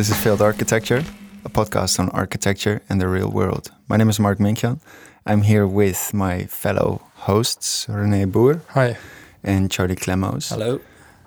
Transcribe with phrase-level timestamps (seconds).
[0.00, 1.04] this is Failed Architecture,
[1.44, 3.70] a podcast on architecture and the real world.
[3.86, 4.80] My name is Mark Minkjan.
[5.26, 8.62] I'm here with my fellow hosts, Rene Boer.
[8.68, 8.96] Hi.
[9.44, 10.48] And Charlie Clemoes.
[10.48, 10.80] Hello.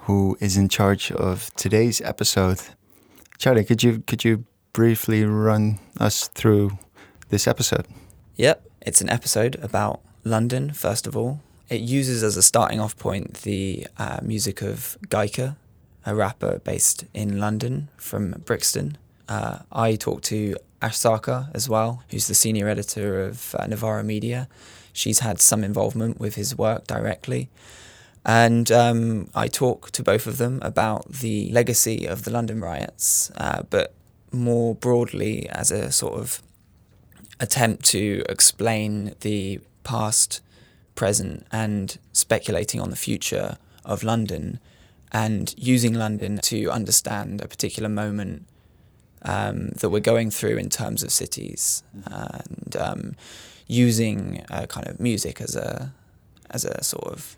[0.07, 2.61] Who is in charge of today's episode.
[3.37, 4.43] Charlie, could you could you
[4.73, 6.71] briefly run us through
[7.29, 7.85] this episode?
[8.37, 11.41] Yep, it's an episode about London, first of all.
[11.69, 15.57] It uses as a starting off point the uh, music of Gaika,
[16.05, 18.97] a rapper based in London from Brixton.
[19.27, 24.03] Uh, I talked to Ash Sarkar as well, who's the senior editor of uh, Novara
[24.03, 24.47] Media.
[24.91, 27.49] She's had some involvement with his work directly.
[28.25, 33.31] And um, I talk to both of them about the legacy of the London riots,
[33.35, 33.93] uh, but
[34.31, 36.41] more broadly as a sort of
[37.39, 40.41] attempt to explain the past,
[40.95, 44.59] present, and speculating on the future of London
[45.13, 48.47] and using London to understand a particular moment
[49.21, 53.15] um, that we're going through in terms of cities and um,
[53.67, 55.93] using uh, kind of music as a
[56.49, 57.35] as a sort of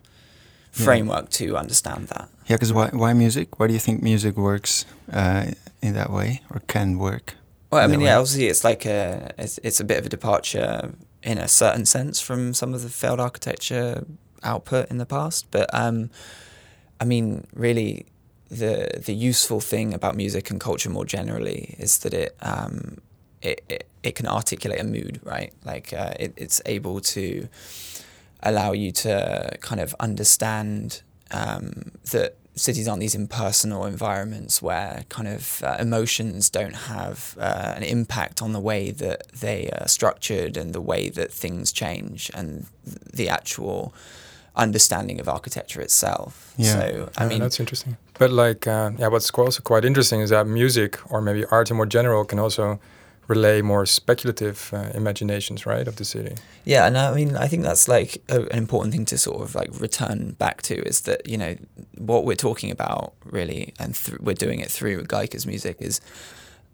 [0.71, 1.47] framework yeah.
[1.47, 2.27] to understand that.
[2.47, 3.59] Yeah, because why, why music?
[3.59, 7.35] Why do you think music works uh, in that way or can work?
[7.71, 8.13] Well, I mean, yeah, way?
[8.13, 12.19] obviously it's like a it's, it's a bit of a departure in a certain sense
[12.21, 14.05] from some of the failed architecture
[14.43, 16.09] output in the past, but um,
[16.99, 18.05] I mean, really,
[18.49, 22.97] the the useful thing about music and culture more generally is that it um,
[23.41, 25.53] it, it, it can articulate a mood, right?
[25.63, 27.47] Like uh, it, it's able to
[28.43, 35.27] allow you to kind of understand um, that cities aren't these impersonal environments where kind
[35.27, 40.55] of uh, emotions don't have uh, an impact on the way that they are structured
[40.55, 42.67] and the way that things change and
[43.13, 43.93] the actual
[44.55, 46.54] understanding of architecture itself.
[46.58, 46.73] Yeah.
[46.73, 47.98] So I yeah, mean that's interesting.
[48.20, 51.77] But like uh, yeah, what's also quite interesting is that music or maybe art in
[51.77, 52.80] more general can also
[53.27, 56.36] relay more speculative uh, imaginations, right, of the city.
[56.64, 59.55] Yeah, and I mean, I think that's like a, an important thing to sort of
[59.55, 61.55] like return back to is that you know
[61.98, 66.02] what we're talking about really, and th- we're doing it through Gaika's music is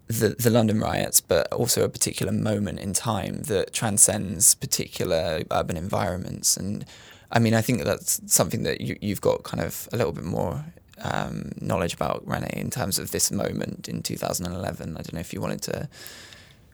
[0.08, 5.76] the the London riots, but also a particular moment in time that transcends particular urban
[5.76, 6.56] environments.
[6.56, 6.84] And
[7.32, 10.24] I mean, I think that's something that you you've got kind of a little bit
[10.24, 10.64] more
[11.02, 14.90] um, knowledge about Rene in terms of this moment in 2011.
[14.90, 15.88] I don't know if you wanted to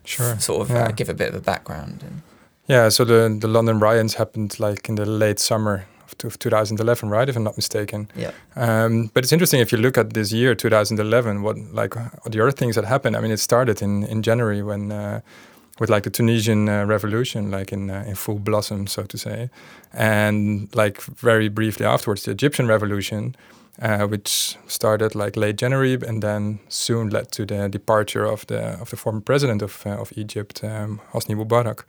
[0.05, 0.39] sure.
[0.39, 0.85] sort of uh, yeah.
[0.87, 2.03] uh, give a bit of a background.
[2.03, 2.23] And
[2.67, 5.87] yeah, so the the London riots happened like in the late summer
[6.25, 7.29] of 2011, right?
[7.29, 8.11] If I'm not mistaken.
[8.17, 8.33] Yeah.
[8.57, 11.43] Um, but it's interesting if you look at this year, 2011.
[11.43, 11.95] What like
[12.27, 13.17] the other things that happened?
[13.17, 14.93] I mean, it started in in January when.
[14.93, 15.21] Uh,
[15.81, 19.50] with like the Tunisian uh, revolution, like in uh, in full blossom, so to say,
[19.93, 23.37] and like very briefly afterwards, the Egyptian revolution,
[23.81, 28.81] uh, which started like late January and then soon led to the departure of the
[28.81, 31.84] of the former president of uh, of Egypt, um, Hosni Mubarak.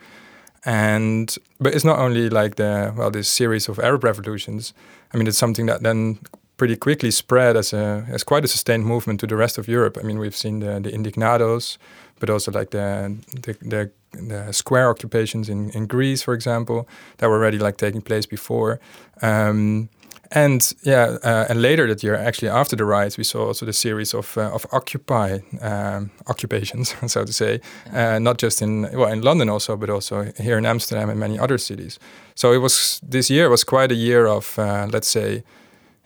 [0.65, 4.73] And but it's not only like the well this series of Arab revolutions.
[5.13, 6.19] I mean, it's something that then
[6.57, 9.97] pretty quickly spread as a as quite a sustained movement to the rest of Europe.
[9.97, 11.77] I mean, we've seen the the Indignados,
[12.19, 16.87] but also like the the, the the square occupations in, in Greece, for example,
[17.17, 18.79] that were already like taking place before.
[19.21, 19.89] Um,
[20.31, 23.73] and yeah, uh, and later that year, actually after the riots, we saw also the
[23.73, 27.61] series of uh, of occupy um, occupations, so to say,
[27.93, 31.39] uh, not just in well in London also, but also here in Amsterdam and many
[31.39, 31.99] other cities.
[32.35, 35.43] So it was this year was quite a year of uh, let's say,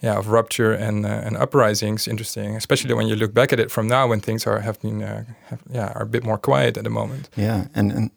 [0.03, 2.07] yeah, of rupture and uh, and uprisings.
[2.07, 5.01] Interesting, especially when you look back at it from now, when things are have been
[5.01, 7.29] uh, have, yeah are a bit more quiet at the moment.
[7.35, 8.11] Yeah, and and.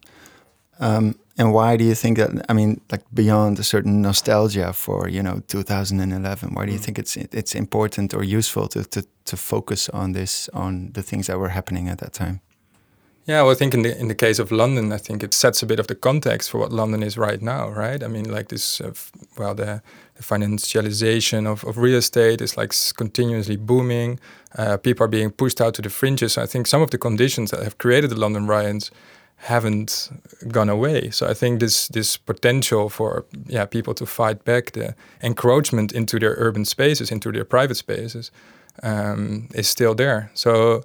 [0.79, 2.29] Um, and why do you think that?
[2.49, 6.85] I mean, like beyond a certain nostalgia for you know 2011, why do you mm.
[6.85, 11.27] think it's it's important or useful to, to to focus on this on the things
[11.27, 12.41] that were happening at that time?
[13.27, 15.61] Yeah, well, I think in the in the case of London, I think it sets
[15.61, 18.01] a bit of the context for what London is right now, right?
[18.01, 18.93] I mean, like this, uh,
[19.37, 19.81] well, the,
[20.15, 24.19] the, financialization of, of real estate is like continuously booming.
[24.57, 26.37] Uh, people are being pushed out to the fringes.
[26.37, 28.91] I think some of the conditions that have created the London riots
[29.35, 30.09] haven't
[30.47, 31.09] gone away.
[31.11, 36.17] So I think this this potential for yeah people to fight back the encroachment into
[36.17, 38.31] their urban spaces, into their private spaces,
[38.83, 40.31] um, is still there.
[40.33, 40.83] So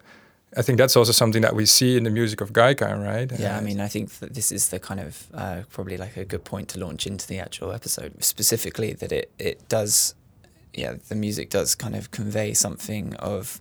[0.56, 3.30] I think that's also something that we see in the music of Gaika, right?
[3.38, 6.16] Yeah, uh, I mean, I think that this is the kind of uh, probably like
[6.16, 10.14] a good point to launch into the actual episode, specifically that it it does,
[10.74, 13.60] yeah, the music does kind of convey something of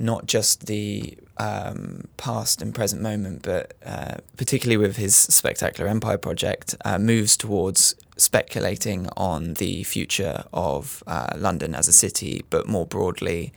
[0.00, 6.18] not just the um, past and present moment, but uh, particularly with his spectacular Empire
[6.18, 12.66] project, uh, moves towards speculating on the future of uh, London as a city, but
[12.66, 13.52] more broadly,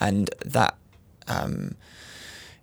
[0.00, 0.74] and that
[1.28, 1.76] um,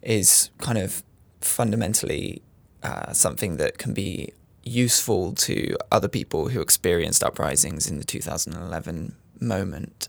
[0.02, 1.04] is kind of
[1.42, 2.42] fundamentally
[2.84, 4.34] uh, something that can be
[4.64, 10.08] useful to other people who experienced uprisings in the 2011 moment.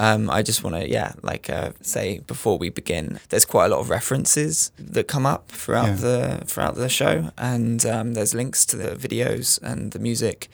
[0.00, 3.68] Um, I just want to, yeah, like uh, say before we begin, there's quite a
[3.68, 5.94] lot of references that come up throughout Yeah.
[5.96, 10.48] the throughout the show, and um, there's links to the videos and the music,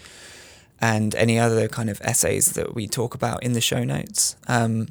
[0.80, 4.36] and any other kind of essays that we talk about in the show notes.
[4.48, 4.88] Um,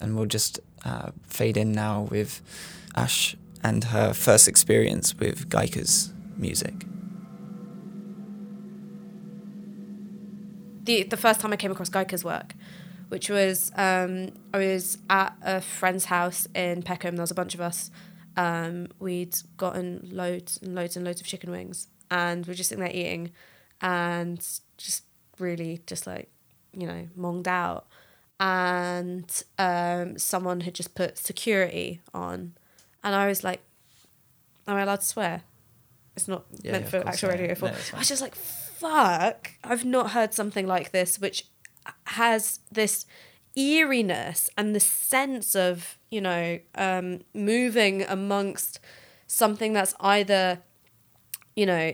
[0.00, 2.40] and we'll just uh, fade in now with
[2.94, 6.86] Ash and her first experience with Gaika's music.
[10.86, 12.54] the the first time I came across Gaika's work,
[13.08, 17.16] which was um, I was at a friend's house in Peckham.
[17.16, 17.90] There was a bunch of us.
[18.36, 22.70] Um, we'd gotten loads and loads and loads of chicken wings, and we are just
[22.70, 23.32] sitting there eating,
[23.80, 24.38] and
[24.78, 25.04] just
[25.38, 26.30] really just like
[26.72, 27.86] you know monged out,
[28.38, 32.54] and um, someone had just put security on,
[33.02, 33.60] and I was like,
[34.66, 35.42] "Am I allowed to swear?"
[36.16, 37.54] It's not Yeah, meant of for actual radio.
[37.54, 41.44] For No, I was just like, fuck, I've not heard something like this, which
[42.04, 43.04] has this
[43.54, 48.80] eeriness and the sense of, you know, um, moving amongst
[49.26, 50.60] something that's either,
[51.54, 51.92] you know,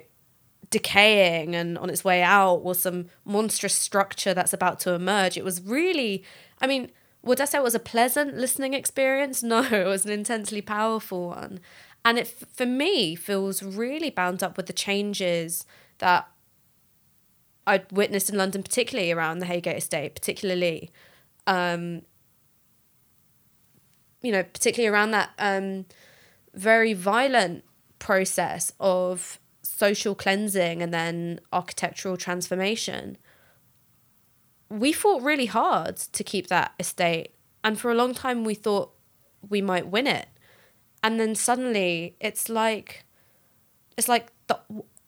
[0.73, 5.37] decaying and on its way out or some monstrous structure that's about to emerge.
[5.37, 6.25] It was really,
[6.61, 6.91] I mean,
[7.23, 9.43] would I say it was a pleasant listening experience?
[9.53, 11.61] No, it was an intensely powerful one.
[12.05, 15.65] And it, for me, feels really bound up with the changes
[15.99, 16.27] that
[17.67, 20.91] I'd witnessed in London, particularly around the Heygate estate, particularly,
[21.47, 22.03] um,
[24.23, 25.85] you know, particularly around that um,
[26.55, 27.63] very violent
[27.99, 29.39] process of
[29.83, 33.19] social cleansing and then architectural transformation.
[34.69, 37.35] We fought really hard to keep that estate,
[37.65, 38.93] and for a long time we thought
[39.49, 40.29] we might win it,
[41.03, 43.05] and then suddenly it's like,
[43.97, 44.57] it's like the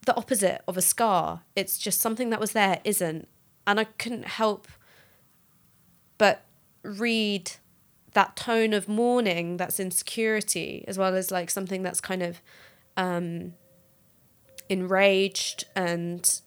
[0.06, 1.42] the opposite of a scar.
[1.54, 3.28] It's just something that was there isn't,
[3.68, 4.66] and I couldn't help
[6.18, 6.46] but
[6.82, 7.52] read
[8.14, 12.40] that tone of mourning that's insecurity as well as like something that's kind of
[12.96, 13.54] um
[14.68, 16.40] enraged and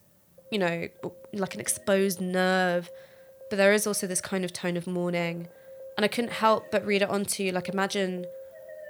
[0.51, 0.87] you know
[1.33, 2.89] like an exposed nerve.
[3.49, 5.47] But there is also this kind of tone of mourning.
[5.95, 8.23] And i couldn't help but read it onto you like imagine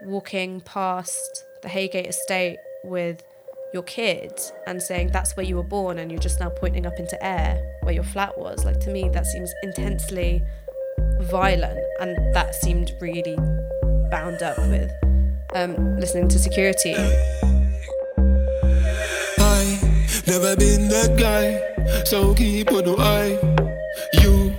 [0.03, 3.23] walking past the Heygate estate with
[3.73, 4.31] your kid
[4.65, 7.77] and saying that's where you were born and you're just now pointing up into air
[7.83, 8.65] where your flat was.
[8.65, 10.41] Like to me that seems intensely
[11.21, 13.35] violent and that seemed really
[14.09, 14.91] bound up with
[15.55, 16.95] um, listening to security
[20.27, 23.39] never been that guy, so keep on the eye.
[24.21, 24.53] You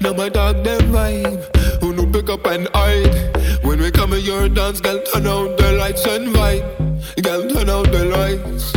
[0.00, 3.64] know my dog them vibe, who no pick up and hide.
[3.64, 7.22] When we come in your dance, girl, turn out the lights and vibe.
[7.22, 8.72] Girl, turn out the lights.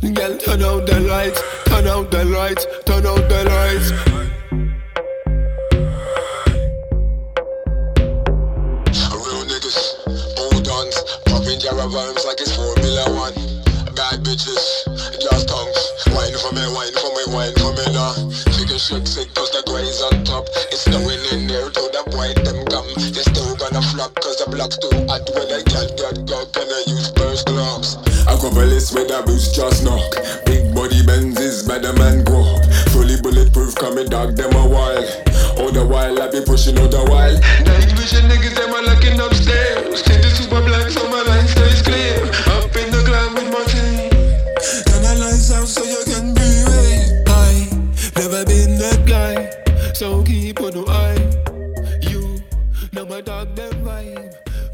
[0.00, 3.90] Girl, turn out the lights, turn out the lights, turn out the lights.
[9.12, 9.78] Real niggas,
[10.38, 10.96] old dons,
[11.26, 13.55] popping Jara rhymes like it's Formula One.
[14.06, 14.86] Bad bitches,
[15.18, 15.82] just tongues.
[16.14, 18.14] Wine for me, wine for me, wine for me now.
[18.54, 20.46] Chicken shake, sick, cause the graze on top.
[20.70, 22.86] It's snowing in there, to the white them come.
[22.94, 25.26] They still gonna flop, cause the block's too hot.
[25.34, 27.98] When I get get go, can I use first gloves?
[28.30, 30.06] A couple list with a boost just knock.
[30.46, 32.62] Big body Benzes, better man up.
[32.94, 35.02] Fully bulletproof, coming dog them a while.
[35.58, 37.34] All the while I be pushing out a while.
[37.66, 39.98] Night vision niggas them a locking upstairs.
[40.06, 41.50] See the super black, so my line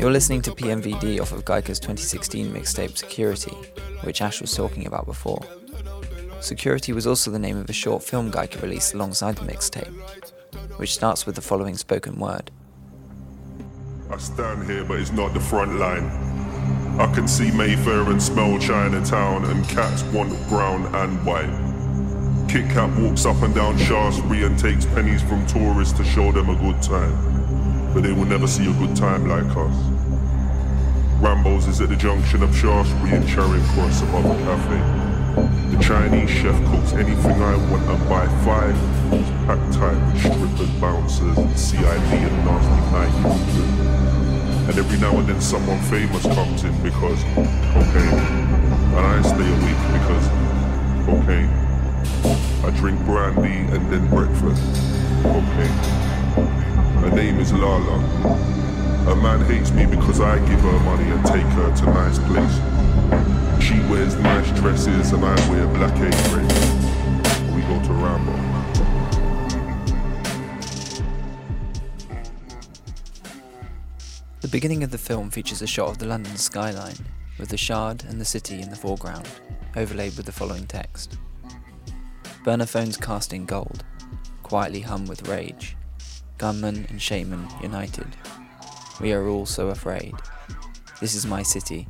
[0.03, 3.53] You're listening to PMVD off of Gaika's 2016 mixtape Security,
[4.01, 5.41] which Ash was talking about before.
[6.41, 9.95] Security was also the name of a short film Geika released alongside the mixtape,
[10.77, 12.51] which starts with the following spoken word.
[14.11, 16.07] I stand here, but it's not the front line.
[16.99, 22.49] I can see Mayfair and smell Chinatown, and cats want brown and white.
[22.51, 26.51] Kit Kat walks up and down Shaftesbury and takes pennies from tourists to show them
[26.51, 27.42] a good time.
[27.93, 29.77] But they will never see a good time like us.
[31.21, 35.13] Rambo's is at the junction of Shaftesbury and Charing Cross above the cafe.
[35.77, 38.77] The Chinese chef cooks anything I want and buy five.
[39.13, 43.15] It's packed tight with strippers, bouncers, and CID and nasty night.
[44.69, 47.23] And every now and then someone famous comes in because
[47.73, 48.19] cocaine.
[48.93, 50.27] And I stay awake because
[51.07, 51.51] cocaine.
[52.65, 54.63] I drink brandy and then breakfast.
[55.23, 56.03] Cocaine.
[57.03, 57.99] Her name is Lala.
[59.11, 62.61] A man hates me because I give her money and take her to nice places.
[63.61, 66.55] She wears nice dresses and I wear black aprons.
[67.53, 68.33] We go to Rambo.
[74.41, 77.05] The beginning of the film features a shot of the London skyline,
[77.37, 79.29] with the Shard and the city in the foreground,
[79.77, 81.19] overlaid with the following text
[82.45, 83.83] Burner phones cast in gold,
[84.45, 85.77] quietly hum with rage.
[86.39, 88.17] Gunmen and shaman united.
[89.01, 90.15] We are all so afraid.
[91.01, 91.89] This is my city.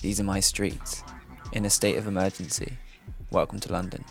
[0.00, 1.02] These are my streets.
[1.52, 2.78] In a state of emergency.
[3.30, 4.04] Welcome to London.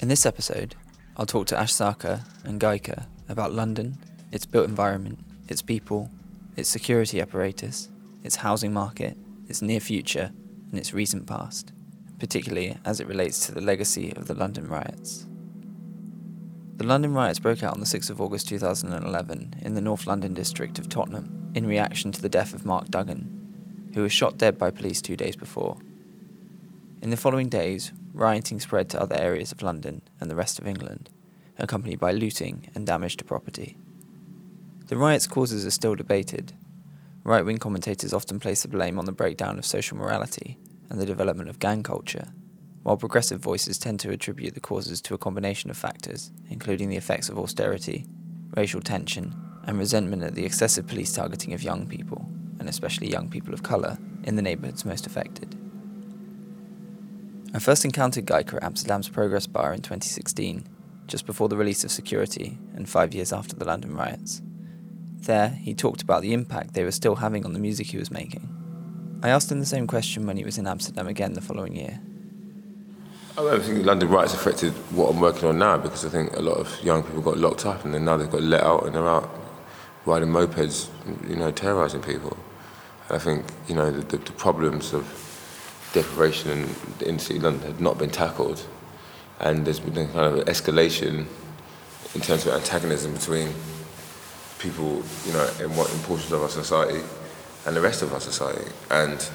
[0.00, 0.74] In this episode,
[1.16, 3.98] I'll talk to Ash Sarkar and Gaika about London,
[4.32, 6.10] its built environment, its people,
[6.56, 7.88] its security apparatus,
[8.24, 9.16] its housing market,
[9.48, 10.32] its near future,
[10.70, 11.72] and its recent past,
[12.18, 15.26] particularly as it relates to the legacy of the London riots.
[16.76, 20.34] The London riots broke out on the 6th of August 2011 in the North London
[20.34, 24.58] district of Tottenham in reaction to the death of Mark Duggan, who was shot dead
[24.58, 25.78] by police two days before.
[27.00, 30.66] In the following days, rioting spread to other areas of London and the rest of
[30.66, 31.08] England,
[31.58, 33.78] accompanied by looting and damage to property.
[34.88, 36.52] The riot's causes are still debated.
[37.24, 40.58] Right wing commentators often place the blame on the breakdown of social morality
[40.90, 42.28] and the development of gang culture,
[42.86, 46.96] while progressive voices tend to attribute the causes to a combination of factors, including the
[46.96, 48.06] effects of austerity,
[48.56, 52.24] racial tension, and resentment at the excessive police targeting of young people,
[52.60, 55.58] and especially young people of colour, in the neighbourhoods most affected.
[57.52, 60.68] I first encountered Gaika at Amsterdam's Progress Bar in 2016,
[61.08, 64.42] just before the release of Security and five years after the London riots.
[65.22, 68.12] There, he talked about the impact they were still having on the music he was
[68.12, 68.48] making.
[69.24, 72.00] I asked him the same question when he was in Amsterdam again the following year.
[73.38, 76.40] I don't think London riots affected what I'm working on now because I think a
[76.40, 78.94] lot of young people got locked up and then now they've got let out and
[78.94, 79.28] they're out
[80.06, 80.88] riding mopeds,
[81.28, 82.34] you know, terrorising people.
[83.10, 85.04] I think, you know, the, the, problems of
[85.92, 86.74] deprivation in,
[87.06, 88.64] in city London had not been tackled
[89.40, 91.26] and there's been a kind of escalation
[92.14, 93.52] in terms of antagonism between
[94.58, 97.02] people, you know, in what portions of our society
[97.66, 98.72] and the rest of our society.
[98.90, 99.28] And,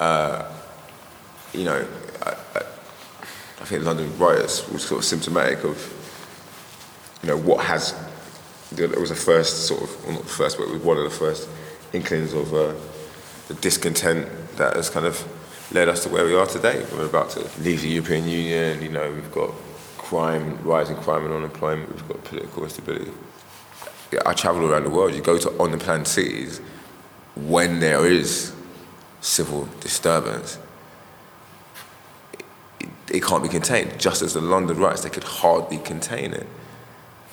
[0.00, 0.50] uh,
[1.52, 1.86] you know,
[3.60, 5.76] I think London riots was sort of symptomatic of,
[7.22, 7.94] you know, what has,
[8.76, 11.04] it was the first sort of, well not the first, but it was one of
[11.04, 11.48] the first
[11.92, 12.74] inklings of uh,
[13.48, 15.26] the discontent that has kind of
[15.72, 16.84] led us to where we are today.
[16.92, 19.50] We're about to leave the European Union, you know, we've got
[19.98, 23.10] crime, rising crime and unemployment, we've got political instability.
[24.24, 26.60] I travel around the world, you go to on the unplanned cities
[27.34, 28.54] when there is
[29.20, 30.58] civil disturbance,
[33.10, 33.98] it, can't be contained.
[33.98, 36.46] Just as the London riots, they could hardly contain it.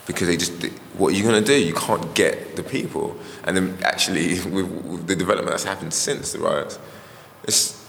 [0.08, 0.53] Because they just
[0.98, 1.60] what are you going to do?
[1.60, 3.17] You can't get the people.
[3.44, 6.79] And then actually with, with, the development that's happened since the riots
[7.44, 7.86] it's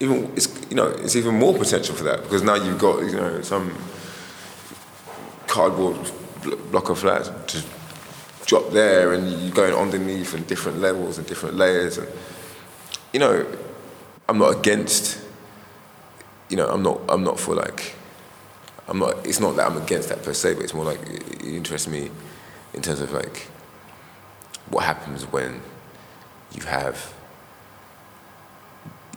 [0.00, 2.22] even it's you know it's even more potential for that.
[2.22, 3.74] Because now you've got you know some
[5.46, 5.96] cardboard
[6.70, 7.66] block of flats just
[8.44, 12.08] drop there and you're going underneath and different levels and different layers and
[13.12, 13.46] you know
[14.28, 15.23] I'm not against
[16.48, 17.94] you know I'm not I'm not for like
[18.86, 19.26] I'm not.
[19.26, 22.10] It's not that I'm against that per se, but it's more like it, interests me
[22.74, 23.48] in terms of like
[24.68, 25.62] what happens when
[26.54, 27.14] you have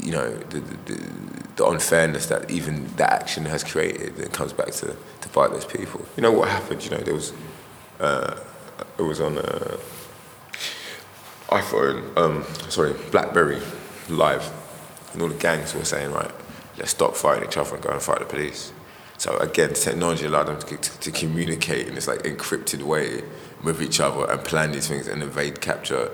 [0.04, 1.12] you know the, the,
[1.56, 5.66] the unfairness that even that action has created and comes back to, to bite those
[5.66, 6.06] people.
[6.16, 6.84] You know what happened?
[6.84, 7.34] You know there was
[8.00, 8.40] uh,
[8.98, 9.78] it was on uh,
[11.50, 13.60] iPhone, um, sorry, BlackBerry
[14.10, 14.52] Live,
[15.14, 16.32] and all the gangs were saying right,
[16.78, 18.72] let's stop fighting each other and go and fight the police.
[19.18, 23.24] So again, technology allowed them to, to, to, communicate in this like encrypted way
[23.64, 26.12] with each other and plan these things and evade capture.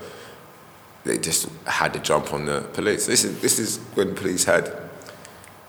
[1.03, 3.07] They just had to jump on the police.
[3.07, 4.71] This is this is when police had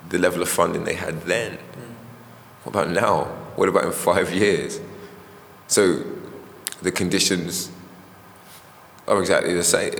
[0.09, 1.59] the level of funding they had then.
[2.63, 3.25] What about now?
[3.57, 4.81] What about in five years?
[5.67, 6.05] So
[6.83, 7.71] the conditions
[9.09, 9.93] are exactly the same.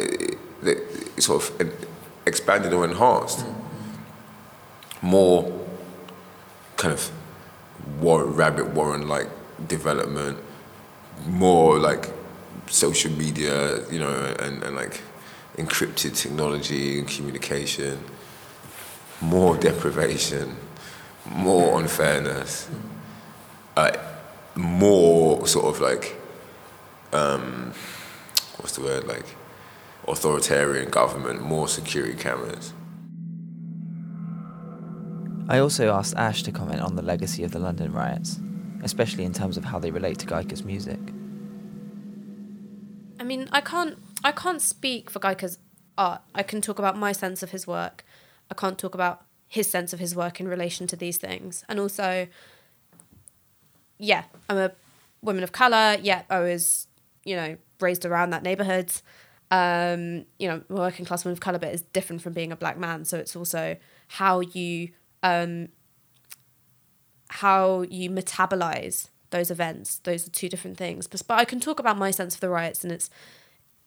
[0.63, 0.77] They
[1.19, 1.75] sort of
[2.27, 3.45] expanded or enhanced.
[5.05, 5.53] More
[6.77, 7.11] kind of
[8.01, 9.29] war, rabbit warren like
[9.69, 10.39] development,
[11.27, 12.11] more like
[12.69, 15.03] social media, you know, and, and like
[15.57, 18.03] encrypted technology and communication,
[19.21, 20.57] more deprivation,
[21.27, 22.69] more unfairness,
[23.77, 23.93] uh,
[24.55, 26.17] more sort of like,
[27.13, 27.73] um,
[28.59, 29.27] what's the word, like
[30.09, 32.73] authoritarian government, more security cameras.
[35.47, 38.41] I also asked Ash to comment on the legacy of the London riots,
[38.83, 40.99] especially in terms of how they relate to Gaika's music.
[43.21, 45.59] I mean, I can't I can't speak for Gaika's
[45.99, 46.23] art.
[46.35, 48.05] I can talk about my sense of his work.
[48.51, 51.65] I can't talk about his sense of his work in relation to these things.
[51.69, 52.27] And also,
[53.99, 54.73] yeah, I'm a
[55.23, 55.97] woman of color.
[56.03, 56.87] Yeah, I was,
[57.25, 58.93] you know, raised around that neighborhood.
[59.51, 62.79] Um, you know, working class woman of color, but it's different from being a black
[62.79, 63.05] man.
[63.05, 63.77] So it's also
[64.09, 64.89] how you
[65.25, 65.69] um,
[67.31, 69.97] how you metabolize those events.
[70.05, 71.09] Those are two different things.
[71.09, 73.11] But, but I can talk about my sense of the riots and its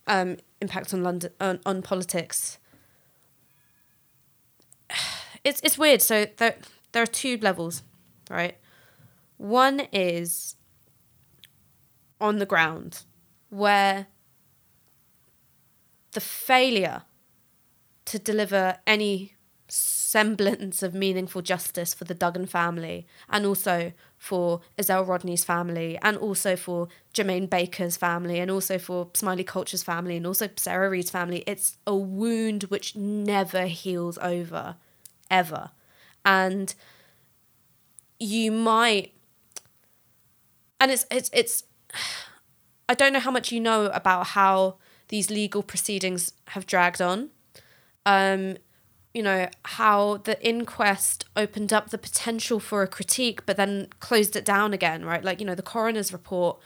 [0.08, 2.58] um, impact on London on, on politics.
[5.44, 6.02] It's it's weird.
[6.02, 6.58] So there
[6.92, 7.84] there are two levels,
[8.30, 8.58] right?
[9.38, 10.56] One is
[12.20, 13.04] on the ground
[13.50, 14.08] where
[16.12, 17.04] the failure
[18.06, 19.37] to deliver any
[20.08, 26.16] semblance of meaningful justice for the Duggan family and also for Azelle Rodney's family and
[26.16, 31.12] also for Jermaine Baker's family and also for Smiley Culture's family and also Sarah Reed's
[31.12, 31.44] family.
[31.46, 34.78] It's a wound which never heals over,
[35.30, 35.72] ever.
[36.24, 36.74] And
[38.18, 39.12] you might
[40.80, 41.64] and it's it's it's
[42.88, 44.78] I don't know how much you know about how
[45.10, 47.32] these legal proceedings have dragged on.
[48.06, 48.56] Um,
[49.18, 54.36] you know, how the inquest opened up the potential for a critique, but then closed
[54.36, 55.24] it down again, right?
[55.24, 56.60] Like, you know, the coroner's report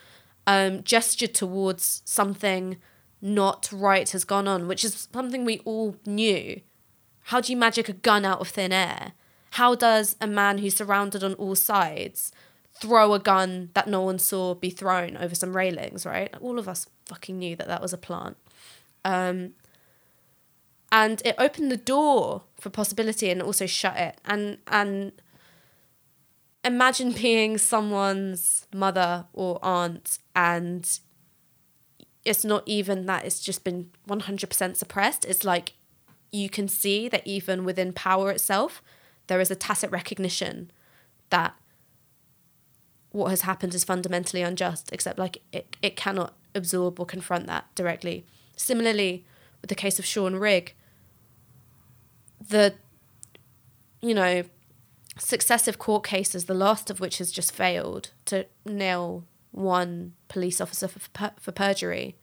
[0.45, 2.75] um, gestured towards something
[3.21, 6.59] not right has gone on, which is something we all knew.
[7.25, 9.13] How do you magic a gun out of thin air?
[9.51, 12.33] How does a man who's surrounded on all sides
[12.81, 16.35] throw a gun that no one saw be thrown over some railings, right?
[16.41, 18.35] All of us fucking knew that that was a plant.
[19.05, 19.53] Um,
[20.91, 24.19] and it opened the door for possibility and also shut it.
[24.25, 25.13] And and
[26.63, 30.99] imagine being someone's mother or aunt and
[32.23, 35.25] it's not even that it's just been 100% suppressed.
[35.25, 35.73] It's like
[36.31, 38.83] you can see that even within power itself,
[39.25, 40.71] there is a tacit recognition
[41.31, 41.55] that
[43.11, 47.65] what has happened is fundamentally unjust, except like it, it cannot absorb or confront that
[47.75, 48.25] directly.
[48.55, 49.25] Similarly,
[49.61, 50.75] with the case of Sean Rigg,
[52.51, 52.75] the,
[54.01, 54.43] you know,
[55.17, 60.87] successive court cases, the last of which has just failed to nail one police officer
[60.87, 62.15] for, for, perjury,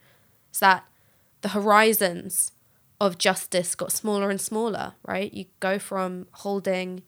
[0.52, 0.84] is that
[1.42, 2.52] the horizons
[3.00, 5.32] of justice got smaller and smaller, right?
[5.32, 7.02] You go from holding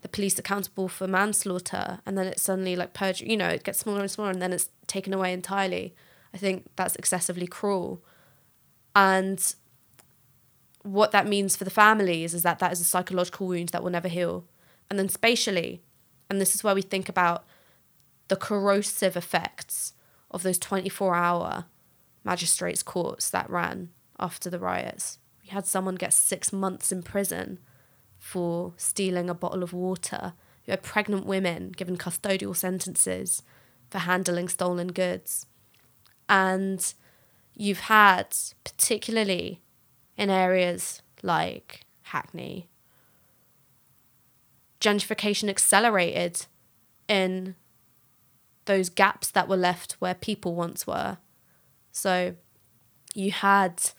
[0.00, 3.80] the police accountable for manslaughter and then it's suddenly like perjury, you know, it gets
[3.80, 5.94] smaller and smaller and then it's taken away entirely.
[6.32, 8.02] I think that's excessively cruel.
[8.94, 9.54] And
[10.82, 13.90] what that means for the families is that that is a psychological wound that will
[13.90, 14.46] never heal.
[14.90, 15.82] And then spatially,
[16.30, 17.44] and this is where we think about
[18.28, 19.94] the corrosive effects
[20.30, 21.64] of those 24 hour
[22.24, 25.18] magistrates' courts that ran after the riots.
[25.42, 27.58] We had someone get six months in prison
[28.18, 30.34] for stealing a bottle of water.
[30.66, 33.42] You had pregnant women given custodial sentences
[33.90, 35.46] for handling stolen goods.
[36.28, 36.92] And
[37.54, 39.62] you've had, particularly
[40.18, 42.68] in areas like Hackney,
[44.80, 46.46] gentrification accelerated
[47.08, 47.54] in
[48.66, 51.16] those gaps that were left where people once were.
[51.90, 52.34] So
[53.14, 53.90] you had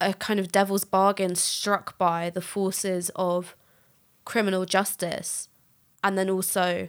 [0.00, 3.56] a kind of devil's bargain struck by the forces of
[4.24, 5.48] criminal justice
[6.04, 6.88] and then also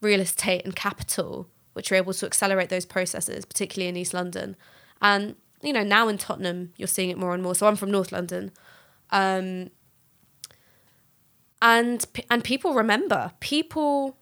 [0.00, 4.56] real estate and capital, which were able to accelerate those processes, particularly in East London.
[5.00, 7.54] And, you know, now in Tottenham, you're seeing it more and more.
[7.54, 8.50] So I'm from North London.
[9.10, 9.70] Um,
[11.62, 13.32] and and people remember.
[13.40, 14.16] People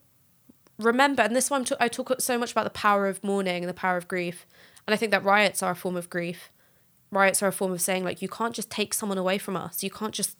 [0.78, 1.22] remember.
[1.22, 3.62] And this is why I'm t- I talk so much about the power of mourning
[3.62, 4.46] and the power of grief.
[4.86, 6.50] And I think that riots are a form of grief
[7.10, 9.82] riots are a form of saying like you can't just take someone away from us
[9.82, 10.36] you can't just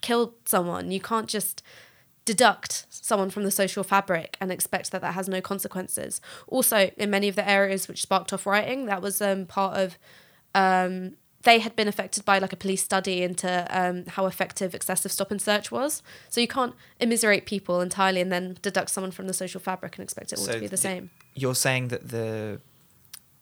[0.00, 1.62] kill someone you can't just
[2.24, 7.10] deduct someone from the social fabric and expect that that has no consequences also in
[7.10, 9.98] many of the areas which sparked off rioting that was um, part of
[10.54, 15.10] um, they had been affected by like a police study into um, how effective excessive
[15.10, 19.26] stop and search was so you can't immiserate people entirely and then deduct someone from
[19.26, 21.88] the social fabric and expect it all So to be the the- same You're saying
[21.88, 22.60] that the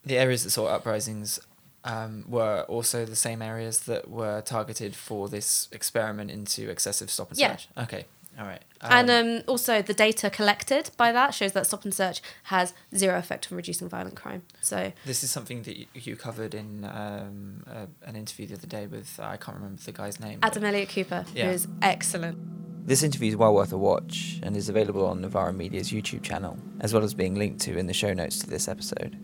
[0.04, 1.38] the areas that saw uprisings
[1.84, 7.28] um, were also the same areas that were targeted for this experiment into excessive stop
[7.30, 7.50] and Yeah.
[7.56, 7.68] search.
[7.76, 8.04] Okay,
[8.38, 8.62] all right.
[8.82, 13.18] and um, also the data collected by that shows that stop and search has zero
[13.18, 14.42] effect on reducing violent crime.
[14.60, 18.66] So This is something that you, you covered in um, a, an interview the other
[18.66, 20.38] day with I can't remember the guy's name.
[20.42, 21.46] Adam Elliott Cooper, Yeah.
[21.46, 22.38] who is excellent.
[22.86, 26.58] This interview is well worth a watch and is available on Novara Media's YouTube channel,
[26.80, 29.18] as well as being linked to in the show notes to this episode.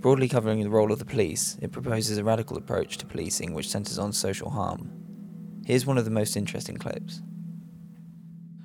[0.00, 3.70] Broadly covering the role of the police, it proposes a radical approach to policing which
[3.70, 4.90] centres on social harm.
[5.64, 7.22] Here's one of the most interesting clips.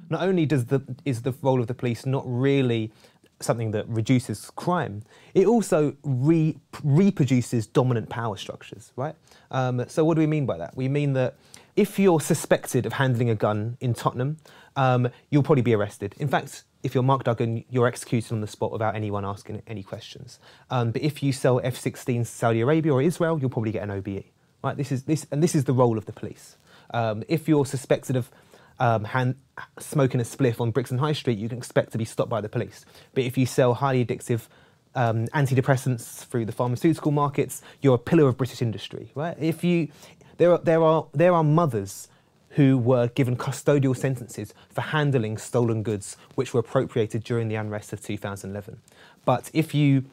[0.09, 2.91] Not only does the is the role of the police not really
[3.39, 9.15] something that reduces crime, it also re, reproduces dominant power structures, right?
[9.51, 10.75] Um, so what do we mean by that?
[10.75, 11.35] We mean that
[11.75, 14.37] if you're suspected of handling a gun in Tottenham,
[14.75, 16.15] um, you'll probably be arrested.
[16.17, 19.83] In fact, if you're Mark Duggan, you're executed on the spot without anyone asking any
[19.83, 20.39] questions.
[20.71, 23.91] Um, but if you sell F-16s to Saudi Arabia or Israel, you'll probably get an
[23.91, 24.23] OBE.
[24.63, 24.75] Right?
[24.75, 26.57] This is this, and this is the role of the police.
[26.91, 28.31] Um, if you're suspected of
[28.79, 29.35] um, hand,
[29.79, 32.49] smoking a spliff on Brixton High Street, you can expect to be stopped by the
[32.49, 32.85] police.
[33.13, 34.47] But if you sell highly addictive
[34.95, 39.35] um, antidepressants through the pharmaceutical markets, you're a pillar of British industry, right?
[39.39, 39.89] If you,
[40.37, 42.07] there are, there are, there are mothers
[42.51, 47.93] who were given custodial sentences for handling stolen goods which were appropriated during the unrest
[47.93, 48.81] of 2011.
[49.25, 50.05] But if you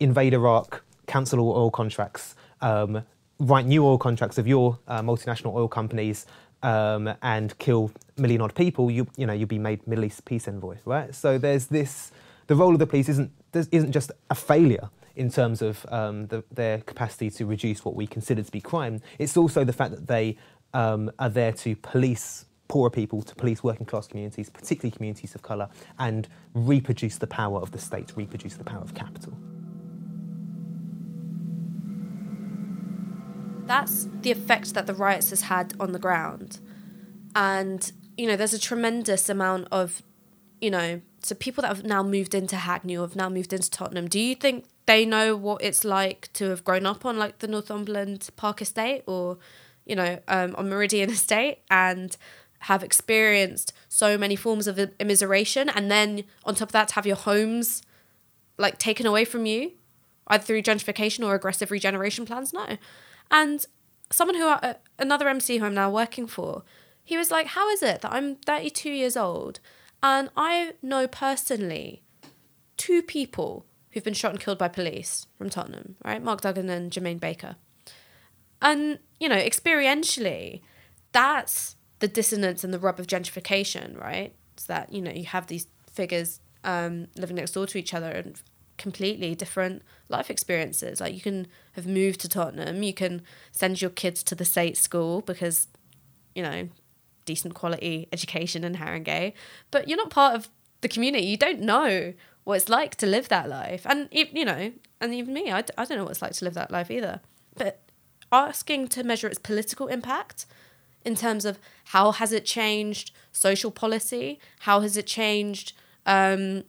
[0.00, 3.04] invade Iraq, cancel all oil contracts, um,
[3.38, 6.26] write new oil contracts of your uh, multinational oil companies,
[6.62, 10.48] um, and kill million odd people, you you know you'll be made Middle East peace
[10.48, 11.14] envoy, right?
[11.14, 12.12] So there's this.
[12.46, 16.44] The role of the police isn't isn't just a failure in terms of um, the,
[16.52, 19.00] their capacity to reduce what we consider to be crime.
[19.18, 20.38] It's also the fact that they
[20.72, 25.42] um, are there to police poorer people, to police working class communities, particularly communities of
[25.42, 25.68] colour,
[25.98, 29.32] and reproduce the power of the state, reproduce the power of capital.
[33.68, 36.58] That's the effect that the riots has had on the ground.
[37.34, 40.02] And, you know, there's a tremendous amount of,
[40.60, 43.70] you know, so people that have now moved into Hackney or have now moved into
[43.70, 47.40] Tottenham, do you think they know what it's like to have grown up on like
[47.40, 49.38] the Northumberland Park Estate or,
[49.84, 52.16] you know, um, on Meridian Estate and
[52.60, 57.06] have experienced so many forms of immiseration and then on top of that to have
[57.06, 57.82] your homes
[58.56, 59.72] like taken away from you
[60.28, 62.52] either through gentrification or aggressive regeneration plans?
[62.52, 62.76] No.
[63.30, 63.64] And
[64.10, 66.62] someone who, uh, another MC who I'm now working for,
[67.04, 69.60] he was like, How is it that I'm 32 years old
[70.02, 72.02] and I know personally
[72.76, 76.22] two people who've been shot and killed by police from Tottenham, right?
[76.22, 77.56] Mark Duggan and Jermaine Baker.
[78.62, 80.62] And, you know, experientially,
[81.12, 84.34] that's the dissonance and the rub of gentrification, right?
[84.54, 88.10] It's that, you know, you have these figures um, living next door to each other
[88.10, 88.40] and
[88.78, 91.00] completely different life experiences.
[91.00, 94.76] Like you can have moved to Tottenham, you can send your kids to the state
[94.76, 95.68] school because,
[96.34, 96.68] you know,
[97.26, 99.34] decent quality education in Haringey,
[99.70, 100.48] but you're not part of
[100.80, 101.26] the community.
[101.26, 102.14] You don't know
[102.44, 103.86] what it's like to live that life.
[103.86, 106.54] And, you know, and even me, I, I don't know what it's like to live
[106.54, 107.20] that life either.
[107.54, 107.82] But
[108.32, 110.46] asking to measure its political impact
[111.04, 115.72] in terms of how has it changed social policy, how has it changed
[116.06, 116.64] um,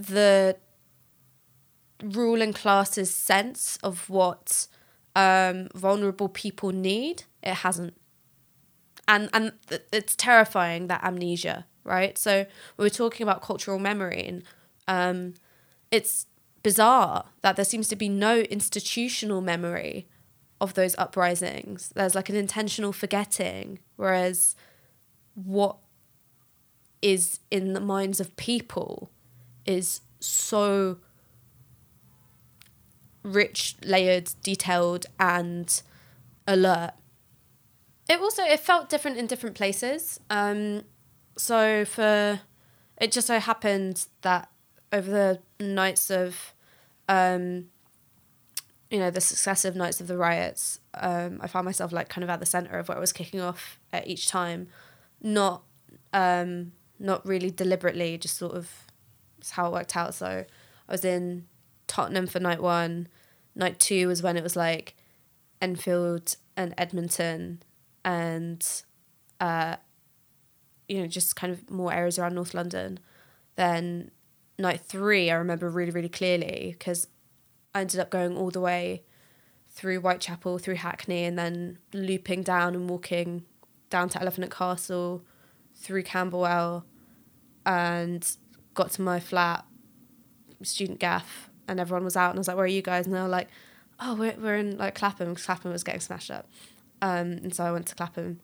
[0.00, 0.56] the
[2.02, 4.66] ruling class's sense of what
[5.14, 7.94] um, vulnerable people need, it hasn't.
[9.06, 9.52] And and
[9.92, 12.16] it's terrifying that amnesia, right?
[12.16, 14.42] So we were talking about cultural memory, and
[14.86, 15.34] um,
[15.90, 16.26] it's
[16.62, 20.06] bizarre that there seems to be no institutional memory
[20.60, 21.90] of those uprisings.
[21.94, 24.54] There's like an intentional forgetting, whereas
[25.34, 25.76] what
[27.02, 29.10] is in the minds of people
[29.66, 30.98] is so
[33.22, 35.82] rich, layered, detailed, and
[36.46, 36.92] alert.
[38.08, 40.18] It also it felt different in different places.
[40.30, 40.82] Um,
[41.36, 42.40] so for
[43.00, 44.50] it just so happened that
[44.92, 46.54] over the nights of
[47.08, 47.68] um,
[48.90, 52.30] you know the successive nights of the riots um, i found myself like kind of
[52.30, 54.68] at the center of what I was kicking off at each time
[55.22, 55.62] not
[56.12, 58.89] um, not really deliberately just sort of
[59.40, 60.14] it's how it worked out.
[60.14, 60.44] So
[60.88, 61.46] I was in
[61.86, 63.08] Tottenham for night one.
[63.54, 64.94] Night two was when it was like
[65.60, 67.62] Enfield and Edmonton
[68.04, 68.66] and
[69.40, 69.76] uh,
[70.88, 72.98] you know, just kind of more areas around North London.
[73.56, 74.10] Then
[74.58, 77.06] night three, I remember really, really clearly because
[77.74, 79.04] I ended up going all the way
[79.68, 83.44] through Whitechapel, through Hackney, and then looping down and walking
[83.88, 85.24] down to Elephant and Castle,
[85.74, 86.84] through Camberwell,
[87.64, 88.36] and
[88.74, 89.64] got to my flat,
[90.62, 93.14] student gaff, and everyone was out, and I was like, "Where are you guys?" And
[93.14, 93.48] they were like,
[93.98, 95.34] "Oh, we're we're in like Clapham.
[95.34, 96.48] Clapham was getting smashed up,"
[97.02, 98.40] um, and so I went to Clapham,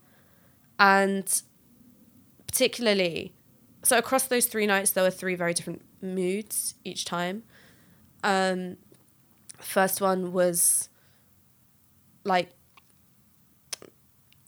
[0.78, 1.42] and
[2.46, 3.32] particularly,
[3.82, 7.42] so across those three nights, there were three very different moods each time.
[8.22, 8.76] Um,
[9.58, 10.88] first one was
[12.24, 12.50] like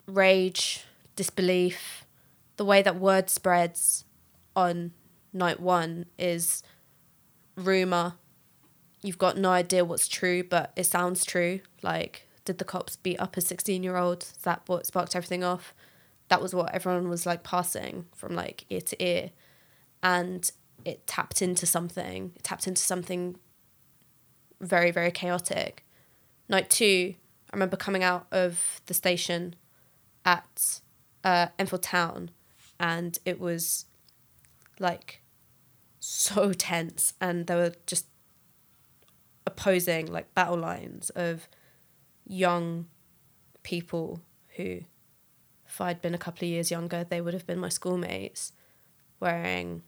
[0.06, 0.84] rage,
[1.16, 2.04] disbelief,
[2.56, 4.04] the way that word spreads
[4.56, 4.92] on
[5.32, 6.62] night one is
[7.56, 8.14] rumor,
[9.02, 11.60] you've got no idea what's true, but it sounds true.
[11.82, 14.26] Like, did the cops beat up a 16 year old?
[14.42, 15.74] That what sparked everything off?
[16.28, 19.30] That was what everyone was like passing from like ear to ear.
[20.02, 20.50] And
[20.84, 22.32] it tapped into something.
[22.36, 23.36] It tapped into something
[24.60, 25.84] very, very chaotic.
[26.48, 27.14] Night two,
[27.50, 29.54] I remember coming out of the station
[30.24, 30.80] at
[31.24, 32.30] uh, Enfield Town
[32.80, 33.86] and it was
[34.80, 35.22] like
[36.00, 38.06] so tense and there were just
[39.46, 41.48] opposing like battle lines of
[42.26, 42.86] young
[43.62, 44.20] people
[44.56, 44.80] who
[45.66, 48.52] if I'd been a couple of years younger they would have been my schoolmates
[49.20, 49.82] wearing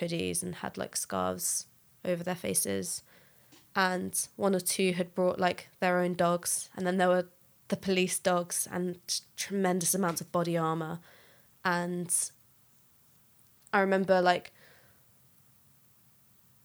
[0.00, 1.66] hoodies and had like scarves
[2.04, 3.02] over their faces.
[3.76, 7.26] And one or two had brought like their own dogs and then there were
[7.68, 8.98] the police dogs and
[9.36, 11.00] tremendous amounts of body armor.
[11.64, 12.14] And
[13.74, 14.52] i remember like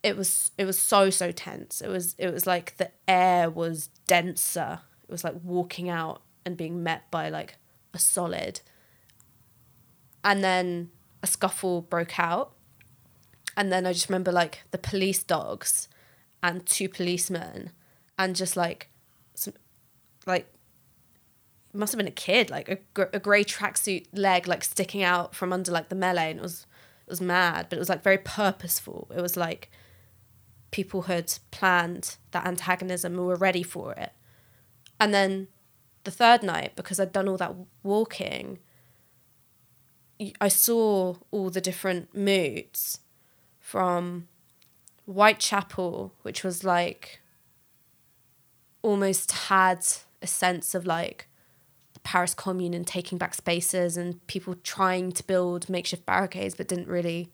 [0.04, 1.82] it was it was so so tense.
[1.82, 4.80] It was it was like the air was denser.
[5.04, 7.58] It was like walking out and being met by like
[7.93, 8.62] a solid.
[10.24, 10.89] And then
[11.22, 12.54] a scuffle broke out.
[13.58, 15.89] And then i just remember like the police dogs
[16.41, 17.72] and two policemen
[18.17, 18.89] and just like
[19.34, 19.54] some
[20.26, 20.48] like
[21.74, 25.36] must have been a kid like a, gr- a gray tracksuit leg like sticking out
[25.36, 26.32] from under like the melee.
[26.32, 26.65] And it was
[27.10, 29.08] was mad but it was like very purposeful.
[29.15, 29.72] It was like
[30.72, 34.12] people had planned that antagonism and were ready for it.
[35.00, 35.48] And then
[36.06, 38.58] the third night because i'd done all that walking
[40.41, 43.00] I saw all the different moods
[43.58, 44.28] from
[45.06, 47.22] Whitechapel, which was like
[48.82, 49.86] almost had
[50.22, 51.29] a sense of like
[52.03, 56.88] Paris Commune and taking back spaces and people trying to build makeshift barricades, but didn't
[56.88, 57.31] really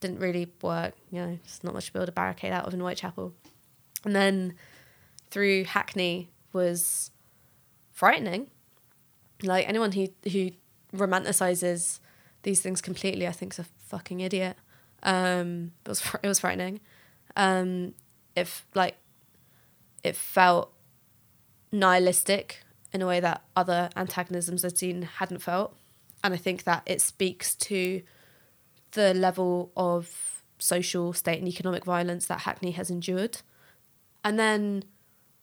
[0.00, 0.94] didn't really work.
[1.10, 3.34] You know, it's not much to build a barricade out of in Whitechapel.
[4.04, 4.54] And then
[5.30, 7.10] through Hackney was
[7.92, 8.50] frightening.
[9.42, 10.50] Like anyone who who
[10.94, 12.00] romanticizes
[12.42, 14.56] these things completely, I think is a fucking idiot.
[15.02, 16.80] Um, it was it was frightening.
[17.36, 17.94] Um,
[18.34, 18.96] if like
[20.02, 20.72] it felt
[21.70, 22.62] nihilistic
[22.92, 25.76] in a way that other antagonisms I'd seen hadn't felt,
[26.24, 28.02] and I think that it speaks to
[28.92, 33.38] the level of social, state, and economic violence that Hackney has endured.
[34.24, 34.84] And then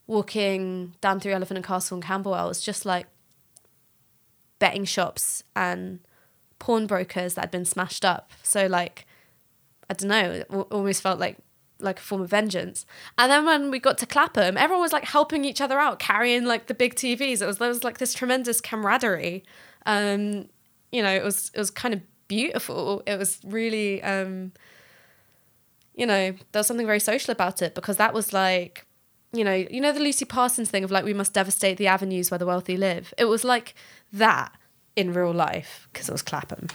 [0.07, 3.07] walking down through Elephant and Castle and Camberwell was just like
[4.59, 5.99] betting shops and
[6.59, 8.31] pawnbrokers that had been smashed up.
[8.43, 9.05] So like,
[9.89, 11.37] I don't know, it al- almost felt like
[11.79, 12.85] like a form of vengeance.
[13.17, 16.45] And then when we got to Clapham, everyone was like helping each other out, carrying
[16.45, 17.41] like the big TVs.
[17.41, 19.43] It was there was like this tremendous camaraderie.
[19.85, 20.49] Um,
[20.91, 23.03] you know, it was it was kind of beautiful.
[23.05, 24.53] It was really um,
[25.95, 28.85] you know, there was something very social about it because that was like
[29.33, 32.31] you know, you know the Lucy Parsons thing of like we must devastate the avenues
[32.31, 33.13] where the wealthy live.
[33.17, 33.75] It was like
[34.13, 34.53] that
[34.95, 36.67] in real life because it was Clapham.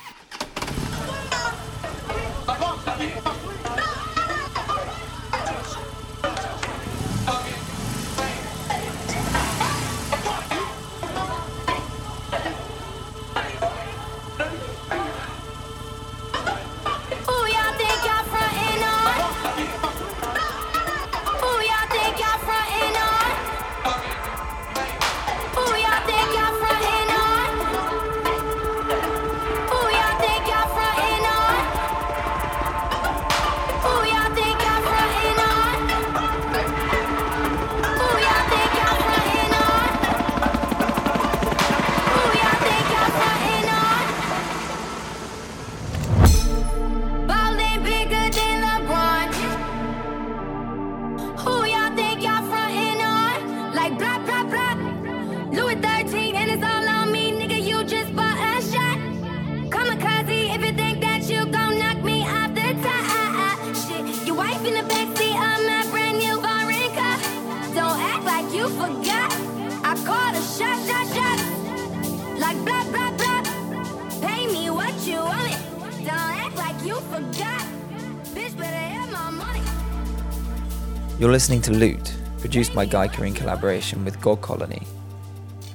[81.19, 84.87] You're listening to Loot, produced by Gaika in collaboration with God Colony.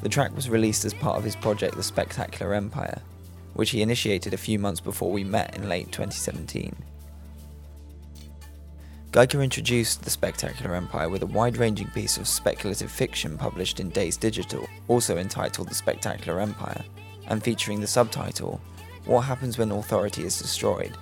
[0.02, 3.00] The track was released as part of his project The Spectacular Empire,
[3.54, 6.76] which he initiated a few months before we met in late 2017.
[9.12, 13.89] Gaika introduced The Spectacular Empire with a wide ranging piece of speculative fiction published in
[13.89, 16.84] Dazed Digital, also entitled The Spectacular Empire,
[17.28, 18.60] and featuring the subtitle
[19.06, 20.98] What Happens When Authority is Destroyed?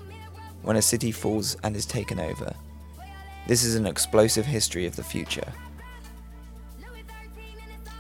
[0.62, 2.54] When a City Falls and is Taken Over.
[3.48, 5.48] This is an explosive history of the future.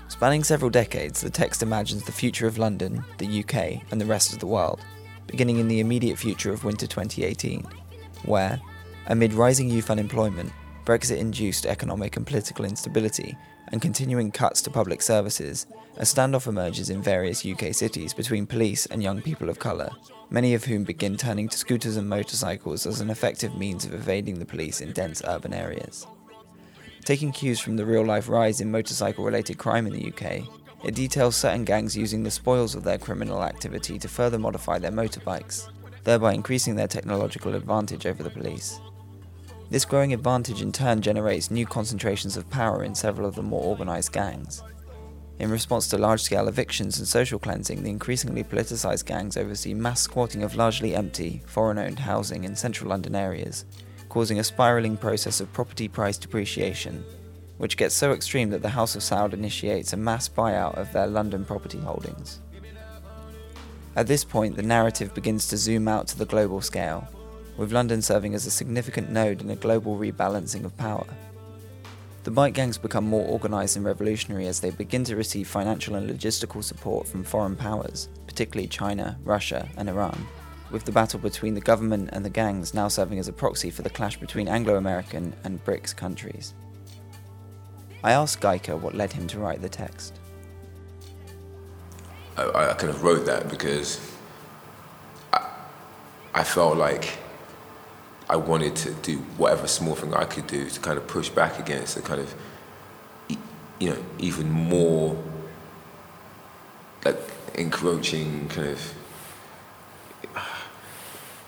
[0.09, 4.33] Spanning several decades, the text imagines the future of London, the UK, and the rest
[4.33, 4.81] of the world,
[5.25, 7.65] beginning in the immediate future of winter 2018,
[8.25, 8.59] where,
[9.07, 10.51] amid rising youth unemployment,
[10.83, 13.37] Brexit induced economic and political instability,
[13.73, 15.65] and continuing cuts to public services,
[15.97, 19.89] a standoff emerges in various UK cities between police and young people of colour,
[20.29, 24.37] many of whom begin turning to scooters and motorcycles as an effective means of evading
[24.37, 26.05] the police in dense urban areas.
[27.03, 30.47] Taking cues from the real life rise in motorcycle related crime in the UK,
[30.85, 34.91] it details certain gangs using the spoils of their criminal activity to further modify their
[34.91, 35.67] motorbikes,
[36.03, 38.79] thereby increasing their technological advantage over the police.
[39.73, 43.63] This growing advantage in turn generates new concentrations of power in several of the more
[43.63, 44.61] organised gangs.
[45.39, 49.99] In response to large scale evictions and social cleansing, the increasingly politicised gangs oversee mass
[50.01, 53.65] squatting of largely empty, foreign owned housing in central London areas,
[54.09, 57.03] causing a spiralling process of property price depreciation,
[57.57, 61.07] which gets so extreme that the House of Saud initiates a mass buyout of their
[61.07, 62.41] London property holdings.
[63.95, 67.07] At this point, the narrative begins to zoom out to the global scale,
[67.57, 71.05] with London serving as a significant node in a global rebalancing of power.
[72.23, 76.09] The bike gangs become more organised and revolutionary as they begin to receive financial and
[76.09, 80.25] logistical support from foreign powers, particularly China, Russia, and Iran,
[80.71, 83.81] with the battle between the government and the gangs now serving as a proxy for
[83.81, 86.53] the clash between Anglo American and BRICS countries.
[88.05, 90.19] I asked Gaika what led him to write the text.
[92.37, 93.99] I, I kind of wrote that because
[95.33, 95.47] I,
[96.33, 97.17] I felt like
[98.29, 101.59] I wanted to do whatever small thing I could do to kind of push back
[101.59, 102.33] against the kind of,
[103.79, 105.21] you know, even more
[107.03, 107.19] like
[107.55, 108.93] encroaching kind of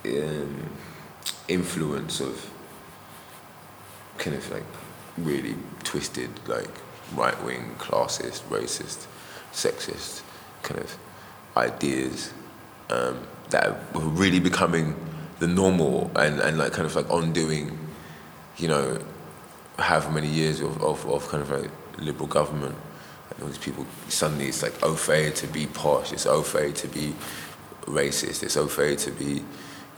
[0.06, 0.70] um,
[1.48, 2.52] influence of
[4.18, 4.64] kind of like
[5.18, 6.70] really twisted, like
[7.14, 9.08] right wing, classist, racist,
[9.54, 10.22] sexist
[10.64, 10.98] kind of
[11.56, 12.34] ideas
[12.90, 14.96] um, that were really becoming
[15.40, 17.78] the normal and, and like kind of like undoing,
[18.58, 19.00] you know,
[19.78, 22.76] however many years of, of, of kind of like liberal government.
[23.32, 27.14] And all these people, suddenly it's like okay to be posh, it's okay to be
[27.86, 29.44] racist, it's okay to be,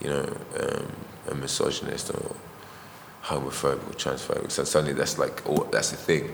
[0.00, 0.92] you know, um,
[1.30, 2.34] a misogynist or
[3.22, 4.50] homophobic or transphobic.
[4.50, 6.24] So suddenly that's like, oh, that's the thing.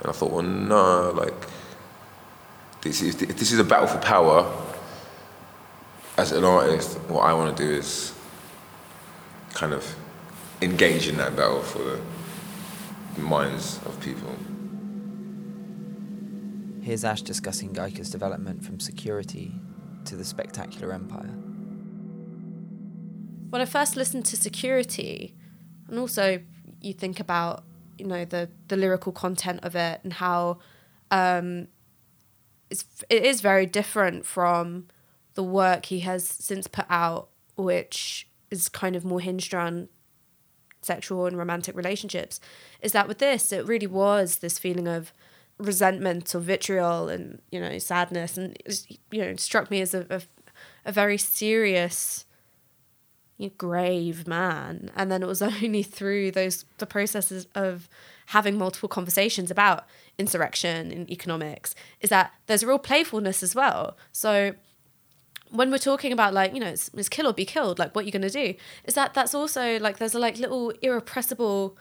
[0.00, 1.34] And I thought, well, no, like,
[2.80, 4.50] this is, this is a battle for power,
[6.16, 8.14] as an artist, what I want to do is
[9.54, 9.96] kind of
[10.62, 12.00] engage in that battle for
[13.14, 14.34] the minds of people.
[16.82, 19.52] Here's Ash discussing Gaika's development from security
[20.06, 21.34] to the spectacular empire.
[23.50, 25.34] when I first listened to Security,
[25.88, 26.40] and also
[26.80, 27.64] you think about
[27.98, 30.58] you know the the lyrical content of it and how
[31.10, 31.68] um,
[32.70, 34.86] it's it is very different from
[35.34, 39.88] the work he has since put out, which is kind of more hinged around
[40.82, 42.40] sexual and romantic relationships.
[42.80, 45.12] Is that with this, it really was this feeling of
[45.58, 48.56] resentment or vitriol and you know sadness, and
[49.10, 50.22] you know struck me as a, a,
[50.86, 52.24] a very serious
[53.40, 57.88] you know, grave man and then it was only through those the processes of
[58.26, 59.86] having multiple conversations about
[60.18, 64.54] insurrection and economics is that there's a real playfulness as well so
[65.50, 68.04] when we're talking about like you know it's, it's kill or be killed like what
[68.04, 71.76] you're going to do is that that's also like there's a like little irrepressible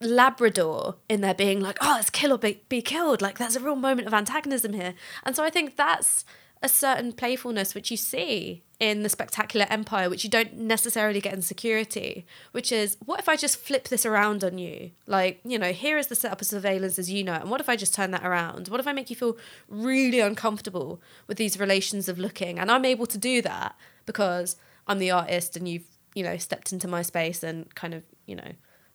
[0.00, 3.60] labrador in there being like oh it's kill or be, be killed like there's a
[3.60, 4.94] real moment of antagonism here.
[5.24, 6.24] And so i think that's
[6.62, 11.34] a certain playfulness which you see in the spectacular empire which you don't necessarily get
[11.34, 14.90] in security which is what if i just flip this around on you?
[15.06, 17.68] Like you know here is the setup of surveillance as you know and what if
[17.68, 18.68] i just turn that around?
[18.68, 19.36] What if i make you feel
[19.68, 22.58] really uncomfortable with these relations of looking?
[22.58, 23.76] And i'm able to do that
[24.06, 24.56] because
[24.86, 28.34] i'm the artist and you've you know stepped into my space and kind of you
[28.34, 28.52] know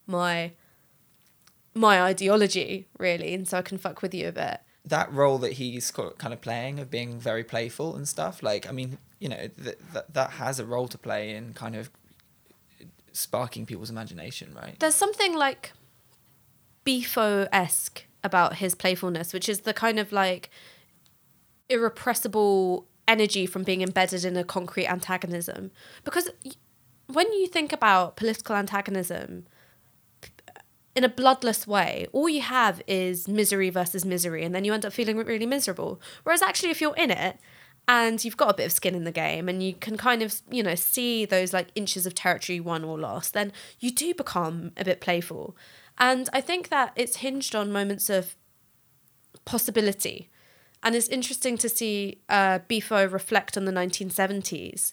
[0.07, 0.51] my
[1.73, 5.53] my ideology really and so i can fuck with you a bit that role that
[5.53, 9.47] he's kind of playing of being very playful and stuff like i mean you know
[9.63, 11.89] th- th- that has a role to play in kind of
[13.13, 15.71] sparking people's imagination right there's something like
[16.85, 20.49] Bifo-esque about his playfulness, which is the kind of like
[21.69, 25.71] irrepressible energy from being embedded in a concrete antagonism.
[26.03, 26.29] Because
[27.07, 29.45] when you think about political antagonism
[30.95, 34.85] in a bloodless way, all you have is misery versus misery, and then you end
[34.85, 35.99] up feeling really miserable.
[36.23, 37.37] Whereas actually, if you're in it
[37.87, 40.41] and you've got a bit of skin in the game and you can kind of
[40.49, 44.71] you know see those like inches of territory won or lost then you do become
[44.77, 45.53] a bit playful
[45.97, 48.37] and i think that it's hinged on moments of
[49.43, 50.29] possibility
[50.83, 54.91] and it's interesting to see uh, Bifo reflect on the 1970s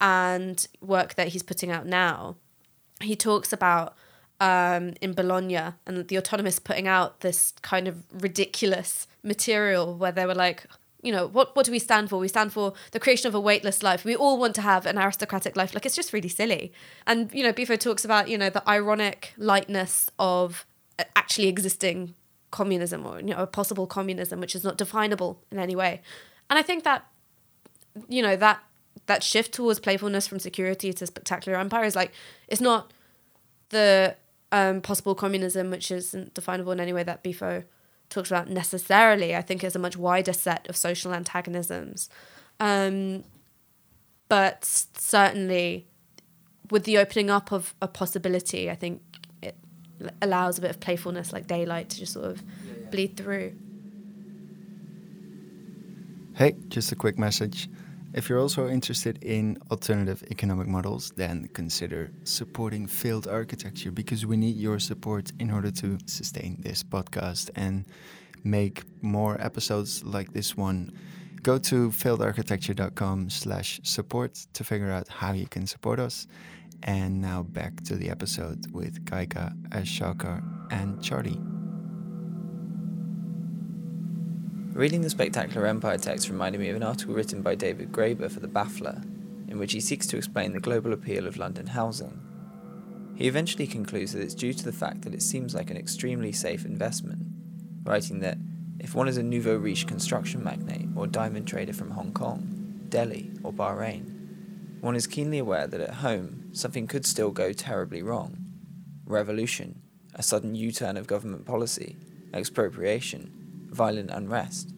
[0.00, 2.36] and work that he's putting out now.
[3.02, 3.94] He talks about
[4.40, 10.26] um, in Bologna and the autonomous putting out this kind of ridiculous material where they
[10.26, 10.66] were like,
[11.02, 12.18] you know, what, what do we stand for?
[12.18, 14.04] We stand for the creation of a weightless life.
[14.04, 15.72] We all want to have an aristocratic life.
[15.74, 16.72] Like, it's just really silly.
[17.06, 20.66] And, you know, Bifo talks about, you know, the ironic lightness of
[21.14, 22.14] actually existing
[22.50, 26.00] communism or, you know, a possible communism, which is not definable in any way.
[26.50, 27.06] And I think that,
[28.08, 28.60] you know, that
[29.06, 32.12] that shift towards playfulness from security to spectacular empire is like,
[32.48, 32.92] it's not
[33.68, 34.16] the
[34.52, 37.64] um, possible communism, which isn't definable in any way that Bifo
[38.08, 39.34] talks about necessarily.
[39.34, 42.08] I think is a much wider set of social antagonisms.
[42.60, 43.24] Um,
[44.28, 45.86] but certainly,
[46.70, 49.02] with the opening up of a possibility, I think
[49.42, 49.56] it
[50.20, 52.90] allows a bit of playfulness, like daylight, to just sort of yeah, yeah.
[52.90, 53.54] bleed through.
[56.34, 57.68] Hey, just a quick message.
[58.16, 64.38] If you're also interested in alternative economic models, then consider supporting failed architecture because we
[64.38, 67.84] need your support in order to sustain this podcast and
[68.42, 70.92] make more episodes like this one.
[71.42, 76.26] Go to failedarchitecture.com slash support to figure out how you can support us.
[76.84, 81.38] And now back to the episode with Gaika, Ash Sarkar, and Charlie.
[84.76, 88.40] Reading the Spectacular Empire text reminded me of an article written by David Graeber for
[88.40, 89.02] The Baffler,
[89.48, 92.20] in which he seeks to explain the global appeal of London housing.
[93.14, 96.30] He eventually concludes that it's due to the fact that it seems like an extremely
[96.30, 97.22] safe investment,
[97.84, 98.36] writing that
[98.78, 103.30] if one is a nouveau riche construction magnate or diamond trader from Hong Kong, Delhi,
[103.42, 108.44] or Bahrain, one is keenly aware that at home something could still go terribly wrong.
[109.06, 109.80] Revolution,
[110.14, 111.96] a sudden U turn of government policy,
[112.34, 113.45] expropriation,
[113.76, 114.72] violent unrest.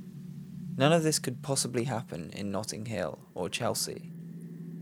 [0.77, 4.13] None of this could possibly happen in Notting Hill or Chelsea.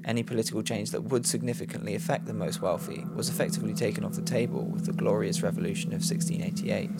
[0.04, 4.22] Any political change that would significantly affect the most wealthy was effectively taken off the
[4.22, 6.90] table with the Glorious Revolution of 1688.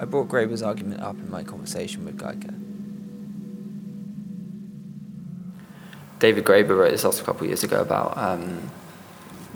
[0.00, 2.54] I brought Graeber's argument up in my conversation with Gaika.
[6.20, 8.70] David Graeber wrote this also a couple of years ago about um,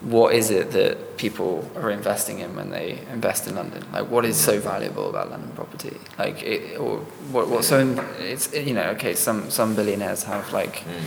[0.02, 3.84] what is it that people are investing in when they invest in London?
[3.92, 5.96] Like, what is so valuable about London property?
[6.18, 6.98] Like, it, or
[7.30, 7.78] what, what's so,
[8.18, 11.02] it's, you know, okay, some, some billionaires have, like, mm.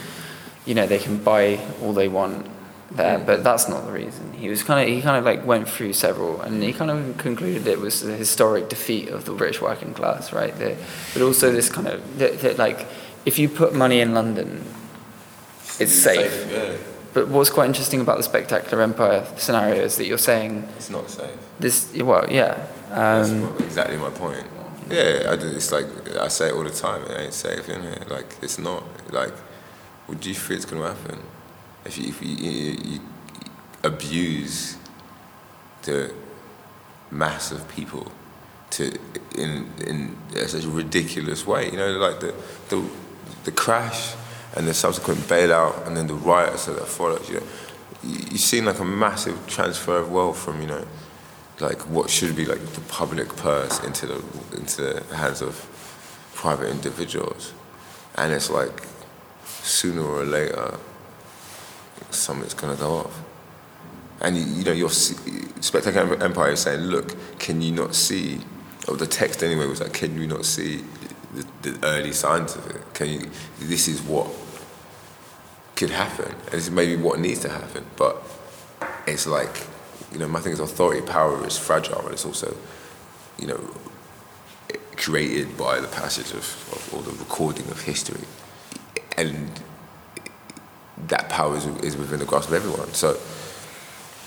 [0.65, 2.47] you know, they can buy all they want
[2.91, 3.25] there, mm.
[3.25, 4.31] but that's not the reason.
[4.31, 7.17] He was kind of, he kind of, like, went through several, and he kind of
[7.17, 10.57] concluded it was the historic defeat of the British working class, right?
[10.57, 10.77] The,
[11.11, 12.87] but also this kind of, that, that, like,
[13.25, 14.63] if you put money in London,
[15.79, 16.31] it's safe.
[16.31, 16.77] safe yeah
[17.15, 21.09] but what's quite interesting about the spectacular empire scenario is that you're saying it's not
[21.09, 21.31] safe.
[21.57, 22.67] This, well, yeah.
[22.91, 24.45] Um, That's exactly my point.
[24.89, 25.85] Yeah, I, it's like
[26.17, 27.03] I say it all the time.
[27.03, 28.11] It ain't safe, is it?
[28.11, 28.83] Like it's not.
[29.13, 29.31] Like,
[30.07, 31.19] what do you think it's gonna happen
[31.85, 32.99] if you, if you, you, you
[33.81, 34.75] abuse
[35.83, 36.13] the
[37.11, 38.11] mass of people
[38.71, 38.91] to
[39.37, 41.71] in in such a ridiculous way?
[41.71, 42.35] You know, like the
[42.67, 42.85] the
[43.45, 44.15] the crash
[44.55, 47.27] and the subsequent bailout and then the riots that followed.
[47.27, 47.43] You know,
[48.03, 50.85] you've seen like a massive transfer of wealth from you know,
[51.59, 54.23] like what should be like the public purse into the
[54.55, 55.69] into the hands of
[56.33, 57.53] private individuals,
[58.15, 58.83] and it's like
[59.45, 60.77] sooner or later
[62.11, 63.21] something's gonna go off.
[64.21, 68.39] And you, you know, your spectacular empire is saying, look, can you not see?
[68.87, 70.83] Or the text anyway was like, can you not see
[71.33, 72.81] the, the early signs of it?
[72.93, 73.29] Can you?
[73.59, 74.27] This is what
[75.75, 76.33] could happen.
[76.45, 77.85] And is maybe what needs to happen.
[77.95, 78.21] But
[79.07, 79.67] it's like,
[80.11, 82.55] you know, my thing is authority power is fragile, and it's also,
[83.37, 83.59] you know,
[84.95, 88.21] created by the passage of, of or the recording of history.
[89.17, 89.51] And
[91.07, 92.93] that power is, is within the grasp of everyone.
[92.93, 93.17] So,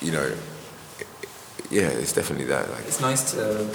[0.01, 0.35] you know,
[1.71, 2.71] yeah, it's definitely that.
[2.71, 3.69] Like, it's nice to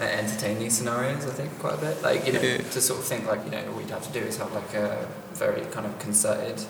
[0.00, 2.02] entertain these scenarios, I think, quite a bit.
[2.02, 2.58] Like, you know, yeah.
[2.58, 4.74] to sort of think like, you know, what you'd have to do is have like
[4.74, 6.60] a very kind of concerted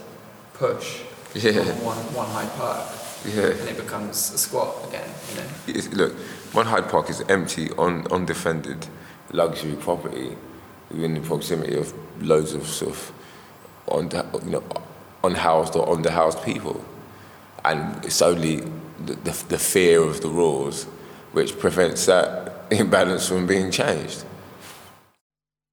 [0.55, 1.01] push
[1.35, 1.63] yeah.
[1.83, 2.87] one, one Hyde Park.
[3.27, 3.49] Yeah.
[3.49, 5.47] And it becomes a squat again, you know.
[5.67, 6.15] It's, look,
[6.53, 8.87] one Hyde Park is empty, un, undefended
[9.33, 10.37] luxury property
[10.91, 11.93] within the proximity of
[12.23, 13.13] loads of sort of
[13.89, 14.11] on,
[14.45, 14.63] you know,
[15.25, 16.85] unhoused or underhoused people.
[17.65, 18.57] And it's only
[19.05, 20.85] the, the, the fear of the rules
[21.33, 24.25] which prevents that imbalance from being changed.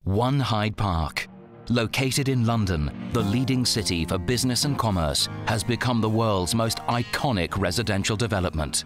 [0.03, 1.27] One Hyde Park
[1.69, 6.77] Located in London, the leading city for business and commerce has become the world's most
[6.87, 8.83] iconic residential development.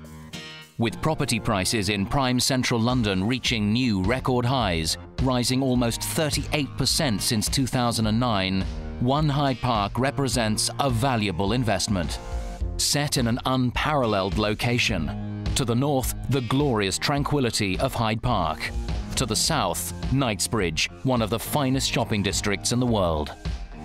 [0.77, 7.49] With property prices in prime central London reaching new record highs, rising almost 38% since
[7.49, 8.61] 2009,
[9.01, 12.17] One Hyde Park represents a valuable investment.
[12.77, 15.43] Set in an unparalleled location.
[15.55, 18.71] To the north, the glorious tranquility of Hyde Park.
[19.19, 23.33] To the south, Knightsbridge, one of the finest shopping districts in the world.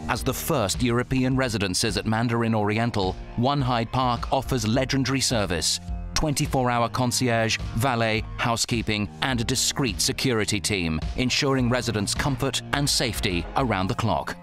[0.08, 5.80] As the first European residences at Mandarin Oriental, One Hyde Park offers legendary service
[6.14, 13.44] 24 hour concierge, valet, housekeeping, and a discreet security team, ensuring residents' comfort and safety
[13.56, 14.36] around the clock.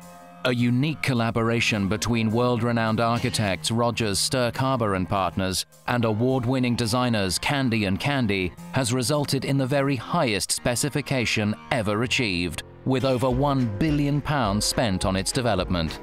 [0.46, 6.76] A unique collaboration between world renowned architects Rogers, Stirk Harbour and Partners and award winning
[6.76, 13.28] designers Candy and Candy has resulted in the very highest specification ever achieved, with over
[13.28, 16.00] £1 billion spent on its development.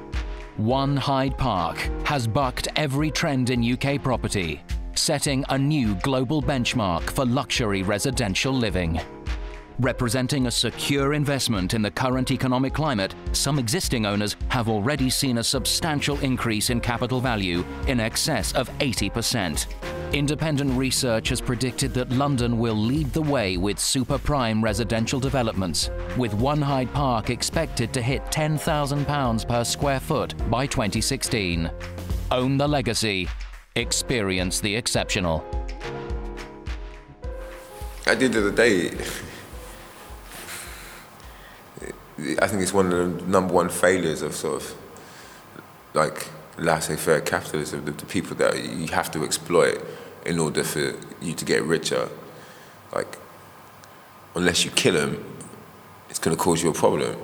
[0.57, 4.63] One Hyde Park has bucked every trend in UK property,
[4.95, 9.01] setting a new global benchmark for luxury residential living.
[9.81, 15.39] Representing a secure investment in the current economic climate, some existing owners have already seen
[15.39, 19.67] a substantial increase in capital value in excess of 80%.
[20.13, 25.91] Independent research has predicted that London will lead the way with super prime residential developments,
[26.17, 31.71] with One Hyde Park expected to hit £10,000 per square foot by 2016.
[32.33, 33.29] Own the legacy,
[33.77, 35.45] experience the exceptional.
[38.09, 38.91] At the end of the day,
[42.19, 44.75] I think it's one of the number one failures of sort of
[45.95, 47.85] like laissez-faire capitalism.
[47.85, 49.81] The, the people that you have to exploit
[50.27, 52.09] in order for you to get richer.
[52.93, 53.19] Like,
[54.35, 55.25] unless you kill them,
[56.11, 57.17] it's going to cause you a problem.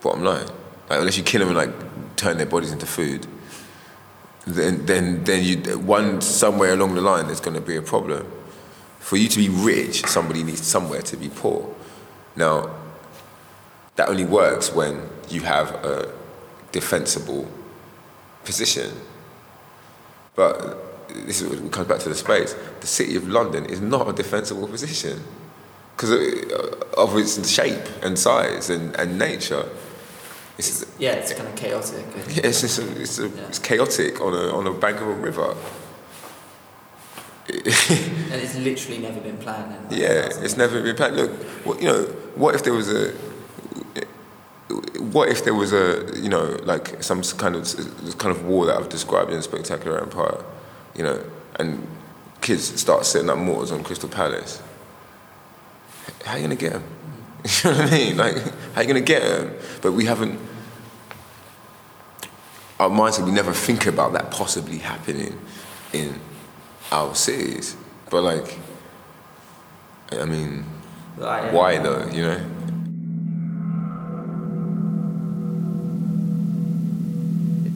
[0.00, 0.46] Bottom line,
[0.88, 3.26] like unless you kill them and like turn their bodies into food,
[4.46, 8.26] then then then you one somewhere along the line there's going to be a problem.
[8.98, 11.74] For you to be rich, somebody needs somewhere to be poor.
[12.40, 12.70] Now,
[13.96, 16.10] that only works when you have a
[16.72, 17.46] defensible
[18.44, 18.90] position.
[20.34, 20.56] But
[21.26, 22.54] this is, it comes back to the space.
[22.80, 25.22] The city of London is not a defensible position
[25.94, 29.66] because uh, of its shape and size and, and nature.
[30.56, 32.06] It's, Yeah, it's kind of chaotic.
[32.28, 35.12] yeah, it's, just a, it's, a, it's chaotic on a, on a bank of a
[35.12, 35.54] river.
[37.50, 39.92] and it's literally never been planned.
[39.92, 41.16] Yeah, it's never been planned.
[41.16, 42.04] Look, what, you know,
[42.34, 43.12] what if there was a,
[44.98, 48.76] what if there was a, you know, like some kind of kind of war that
[48.76, 50.44] I've described in Spectacular Empire,
[50.94, 51.22] you know,
[51.58, 51.86] and
[52.40, 54.62] kids start setting up mortars on Crystal Palace.
[56.24, 56.84] How are you gonna get them?
[57.64, 58.16] You know what I mean?
[58.16, 59.54] Like, how are you gonna get them?
[59.82, 60.38] But we haven't.
[62.78, 65.38] Our mindset, we never think about that possibly happening
[65.92, 66.18] in
[66.92, 67.76] our cities.
[68.10, 68.58] But like,
[70.12, 70.64] I mean,
[71.20, 71.52] Right, yeah.
[71.52, 72.06] why though?
[72.06, 72.40] You know?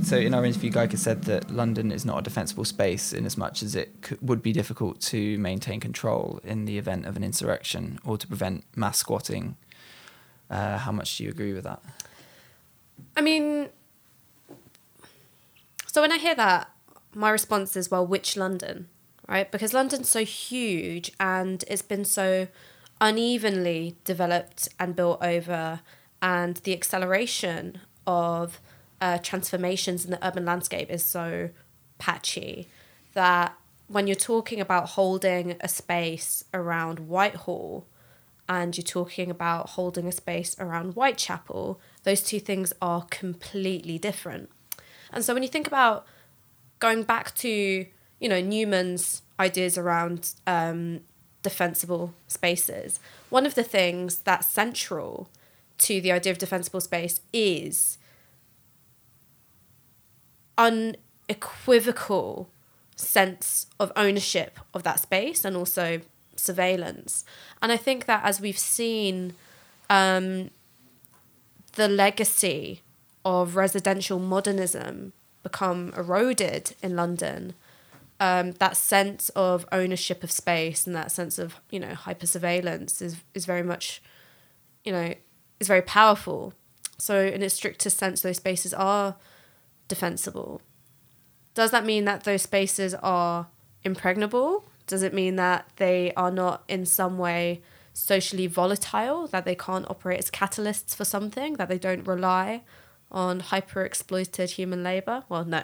[0.02, 3.36] So in our interview, Gaika said that London is not a defensible space in as
[3.36, 7.24] much as it c- would be difficult to maintain control in the event of an
[7.24, 9.56] insurrection or to prevent mass squatting.
[10.50, 11.82] Uh, how much do you agree with that?
[13.16, 13.68] I mean,
[15.86, 16.70] so when I hear that,
[17.14, 18.88] my response is, well, which London,
[19.28, 19.50] right?
[19.50, 22.48] Because London's so huge and it's been so
[23.00, 25.80] unevenly developed and built over,
[26.22, 28.60] and the acceleration of
[29.00, 31.50] uh, transformations in the urban landscape is so
[31.98, 32.68] patchy
[33.12, 33.54] that
[33.88, 37.86] when you're talking about holding a space around Whitehall,
[38.48, 44.50] and you're talking about holding a space around Whitechapel, those two things are completely different.
[45.12, 46.04] And so when you think about
[46.78, 47.48] going back to,
[48.20, 51.00] you know, Newman's ideas around um,
[51.44, 52.98] defensible spaces,
[53.30, 55.28] one of the things that's central
[55.78, 57.98] to the idea of defensible space is
[60.58, 60.96] an
[61.28, 62.48] unequivocal
[62.96, 66.00] sense of ownership of that space and also
[66.36, 67.24] surveillance.
[67.62, 69.34] And I think that as we've seen
[69.90, 70.50] um,
[71.74, 72.80] the legacy
[73.24, 77.54] of residential modernism become eroded in London,
[78.20, 83.02] um, that sense of ownership of space and that sense of you know hyper surveillance
[83.02, 84.02] is is very much,
[84.84, 85.14] you know,
[85.60, 86.52] is very powerful.
[86.98, 89.16] So in its strictest sense, those spaces are
[89.88, 90.62] defensible.
[91.54, 93.48] Does that mean that those spaces are
[93.82, 94.64] impregnable?
[94.86, 97.62] Does it mean that they are not in some way
[97.94, 102.62] socially volatile, that they can't operate as catalysts for something, that they don't rely
[103.10, 105.24] on hyper exploited human labor.
[105.28, 105.62] Well, no.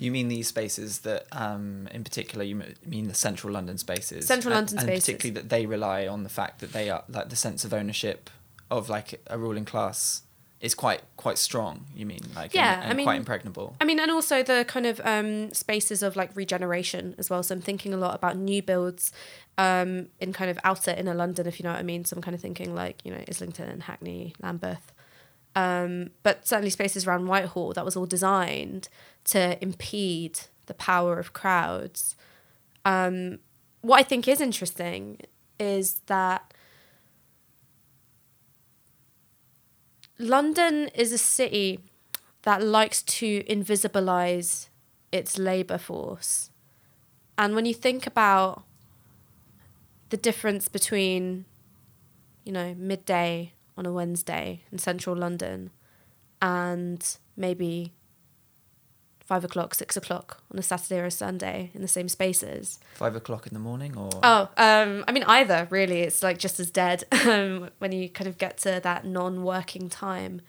[0.00, 4.26] You mean these spaces that, um, in particular, you mean the central London spaces?
[4.26, 5.04] Central and, London and spaces.
[5.04, 8.30] particularly that they rely on the fact that they are like the sense of ownership
[8.70, 10.22] of like a ruling class
[10.60, 11.86] is quite quite strong.
[11.94, 13.76] You mean like Yeah, and, I mean- quite impregnable.
[13.80, 17.42] I mean, and also the kind of um, spaces of like regeneration as well.
[17.42, 19.12] So I'm thinking a lot about new builds
[19.58, 22.04] um, in kind of outer inner London, if you know what I mean.
[22.06, 24.92] So I'm kind of thinking like, you know, Islington, Hackney, Lambeth.
[25.56, 28.88] Um, but certainly spaces around Whitehall, that was all designed
[29.24, 32.16] to impede the power of crowds.
[32.84, 33.40] Um,
[33.82, 35.20] what I think is interesting
[35.58, 36.54] is that
[40.18, 41.80] London is a city
[42.42, 44.68] that likes to invisibilize
[45.10, 46.50] its labor force.
[47.36, 48.64] And when you think about
[50.10, 51.46] the difference between,
[52.44, 55.70] you know, midday on a Wednesday in central London
[56.42, 57.92] and maybe
[59.24, 63.14] five o'clock, six o'clock on a Saturday or a Sunday in the same spaces, Five
[63.14, 66.00] o'clock in the morning, or Oh, um, I mean either really.
[66.00, 70.40] It's like just as dead um, when you kind of get to that non-working time.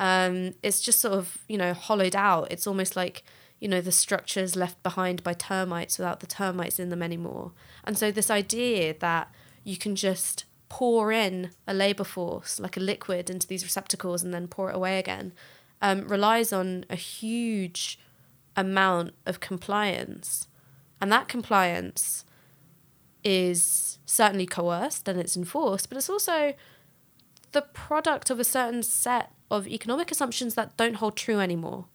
[0.00, 2.48] Um, it's just sort of you know hollowed out.
[2.52, 3.24] It's almost like
[3.60, 7.52] you know the structures left behind by termites without the termites in them anymore.
[7.84, 9.32] And so this idea that
[9.64, 14.34] you can just pour in a labor force like a liquid into these receptacles and
[14.34, 15.32] then pour it away again
[15.80, 17.98] um, relies on a huge
[18.56, 20.48] amount of compliance.
[21.00, 22.24] And that compliance
[23.22, 26.54] is certainly coerced and it's enforced, but it's also
[27.52, 31.86] the product of a certain set of economic assumptions that don't hold true anymore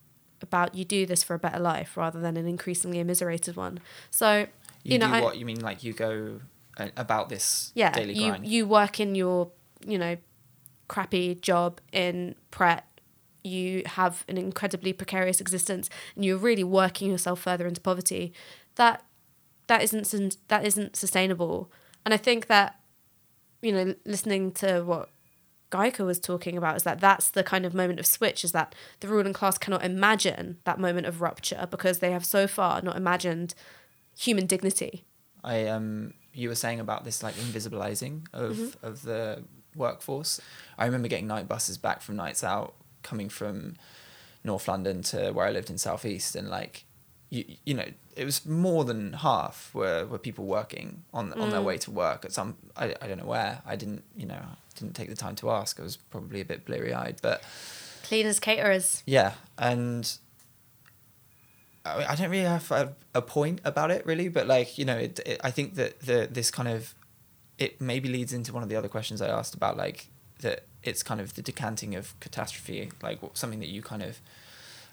[0.41, 3.79] about you do this for a better life rather than an increasingly immiserated one.
[4.09, 4.47] So,
[4.83, 5.59] you, you, know, do I, what you mean?
[5.59, 6.41] Like you go
[6.77, 8.47] about this yeah, daily you grind.
[8.47, 9.51] you work in your
[9.85, 10.17] you know
[10.87, 12.85] crappy job in Pret.
[13.43, 18.33] You have an incredibly precarious existence, and you're really working yourself further into poverty.
[18.75, 19.03] That
[19.67, 21.71] that isn't that isn't sustainable.
[22.05, 22.79] And I think that
[23.61, 25.09] you know, listening to what
[25.71, 28.43] Gaika was talking about is that that's the kind of moment of switch.
[28.43, 32.45] Is that the ruling class cannot imagine that moment of rupture because they have so
[32.47, 33.55] far not imagined
[34.17, 35.05] human dignity.
[35.43, 38.75] I um you were saying about this like invisibilizing of Mhm.
[38.83, 39.43] of the
[39.75, 40.39] workforce.
[40.77, 42.73] I remember getting night buses back from nights out
[43.03, 43.75] coming from
[44.43, 46.85] North London to where I lived in Southeast and like
[47.29, 51.61] you you know it was more than half were, were people working on on their
[51.61, 51.65] Mm.
[51.65, 54.41] way to work at some I, I don't know where I didn't you know
[54.75, 57.43] didn't take the time to ask I was probably a bit bleary eyed but
[58.03, 59.01] Cleaners, caterers.
[59.05, 60.17] yeah, and
[61.85, 64.97] I, I don't really have a, a point about it really, but like you know,
[64.97, 66.95] it, it, I think that the this kind of
[67.57, 70.07] it maybe leads into one of the other questions I asked about like
[70.39, 74.19] that it's kind of the decanting of catastrophe, like something that you kind of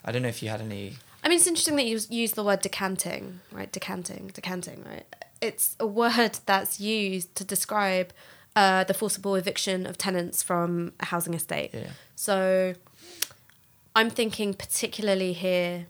[0.05, 2.43] I don't know if you had any I mean, it's interesting that you use the
[2.43, 3.70] word decanting, right?
[3.70, 5.05] Decanting, decanting, right?
[5.41, 8.12] It's a word that's used to describe
[8.57, 11.70] uh, the forcible eviction of tenants from a housing estate.
[11.72, 11.91] Yeah.
[12.16, 12.74] So
[13.95, 15.86] I'm thinking particularly here.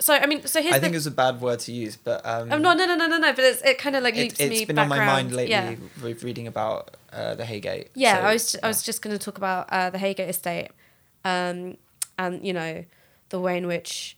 [0.00, 0.82] So I mean, so here's I the.
[0.84, 3.18] think it's a bad word to use, but um, oh no no no no no
[3.18, 3.32] no!
[3.32, 5.00] But it's, it kind of like it, loops it's me been background.
[5.02, 5.74] on my mind lately Yeah.
[6.02, 7.88] with reading about uh, the Heygate.
[7.94, 10.68] Yeah, So, I was I was just going to talk about uh, the Heygate estate,
[11.24, 11.76] um,
[12.18, 12.84] and you know,
[13.28, 14.16] the way in which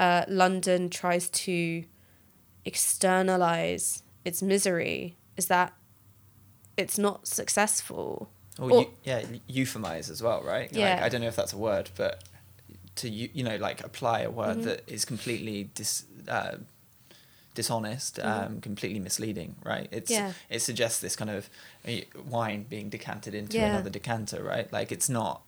[0.00, 1.84] uh, London tries to
[2.64, 5.72] externalize its misery is that
[6.76, 8.30] it's not successful.
[8.58, 10.70] Or, Or- eu- yeah, euphemize as well, right?
[10.72, 11.00] Like, Yeah.
[11.02, 12.22] I don't know if that's a word, but
[12.98, 14.62] to you, you know, like apply a word Mhm.
[14.64, 16.56] that is completely dis, uh,
[17.54, 18.24] dishonest, Mhm.
[18.46, 19.88] um, completely misleading, right?
[19.90, 20.32] It's Yeah.
[20.48, 21.50] it suggests this kind of
[21.86, 21.92] uh,
[22.28, 23.66] wine being decanted into Yeah.
[23.66, 24.72] another decanter, right?
[24.72, 25.42] Like it's not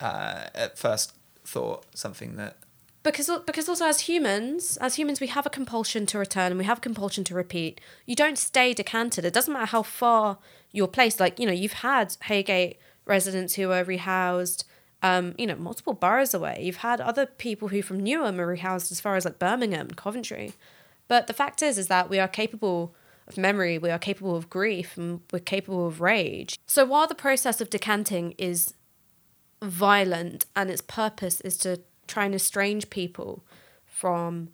[0.00, 1.12] uh, at first
[1.44, 2.56] thought something that
[3.04, 6.64] because because also as humans as humans we have a compulsion to return and we
[6.64, 10.38] have a compulsion to repeat you don't stay decanted it doesn't matter how far
[10.72, 14.64] you're placed like you know you've had Heygate residents who were rehoused
[15.04, 16.58] um, you know multiple boroughs away.
[16.62, 19.96] You've had other people who from newham are rehoused as far as like birmingham and
[19.96, 20.54] coventry.
[21.06, 22.94] But the fact is is that we are capable
[23.26, 26.58] of memory we are capable of grief and we're capable of rage.
[26.66, 28.74] So while the process of decanting is
[29.62, 33.44] violent and its purpose is to try and estrange people
[33.86, 34.48] from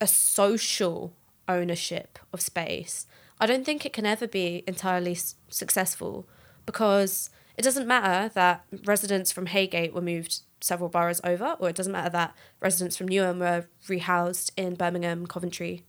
[0.00, 1.12] a social
[1.48, 3.06] ownership of space,
[3.40, 6.28] I don't think it can ever be entirely s- successful
[6.66, 11.76] because it doesn't matter that residents from Heygate were moved several boroughs over, or it
[11.76, 15.84] doesn't matter that residents from Newham were rehoused in Birmingham, Coventry,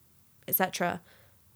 [0.48, 1.02] etc.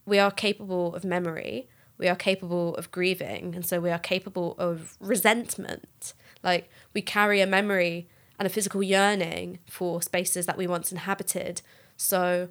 [0.06, 4.56] we are capable of memory, we are capable of grieving, and so we are capable
[4.58, 6.14] of resentment.
[6.44, 8.08] Like we carry a memory
[8.40, 11.62] and a physical yearning for spaces that we once inhabited.
[11.98, 12.50] So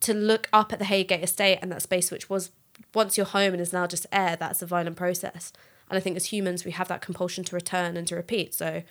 [0.00, 2.50] to look up at the Heygate estate and that space which was
[2.94, 5.52] once your home and is now just air, that's a violent process.
[5.90, 8.54] And I think as humans we have that compulsion to return and to repeat.
[8.54, 8.82] So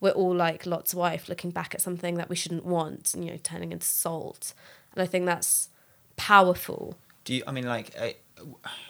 [0.00, 3.32] we're all like Lot's wife looking back at something that we shouldn't want and you
[3.32, 4.54] know, turning into salt.
[4.94, 5.68] And I think that's
[6.16, 6.96] powerful.
[7.24, 7.42] Do you?
[7.46, 8.16] I mean, like, I,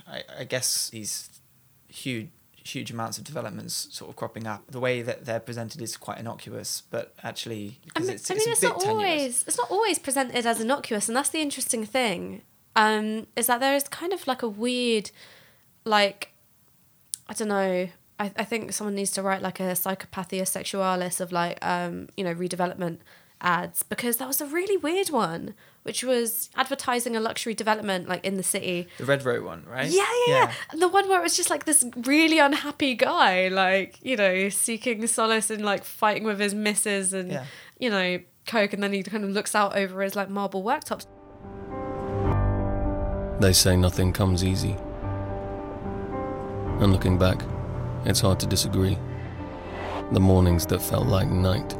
[0.06, 1.40] I, I guess these
[1.88, 4.62] huge, huge amounts of developments sort of cropping up.
[4.70, 8.46] The way that they're presented is quite innocuous, but actually, I mean, it's, I it's
[8.46, 8.88] mean, it's bit not tenuous.
[8.88, 12.42] always it's not always presented as innocuous, and that's the interesting thing.
[12.76, 15.10] Um, is that there is kind of like a weird,
[15.84, 16.32] like,
[17.30, 17.88] I don't know.
[18.18, 22.24] I, I think someone needs to write like a psychopathia sexualis of like um you
[22.24, 22.98] know redevelopment
[23.40, 25.54] ads because that was a really weird one,
[25.84, 28.86] which was advertising a luxury development like in the city.
[28.98, 29.88] The Redrow one, right?
[29.88, 30.52] Yeah, yeah, yeah.
[30.72, 34.50] And the one where it was just like this really unhappy guy, like, you know,
[34.50, 37.44] seeking solace in like fighting with his missus and, Yeah.
[37.78, 38.74] you know, coke.
[38.74, 41.06] And then he kind of looks out over his like marble worktops.
[43.40, 44.76] They say nothing comes easy.
[46.80, 47.42] And looking back,
[48.06, 48.96] it's hard to disagree.
[50.12, 51.76] The mornings that felt like night,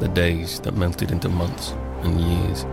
[0.00, 2.64] the days that melted into months and years,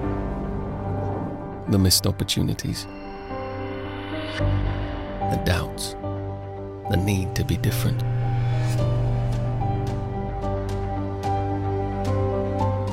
[1.69, 2.87] the missed opportunities,
[4.39, 5.91] the doubts,
[6.89, 7.99] the need to be different.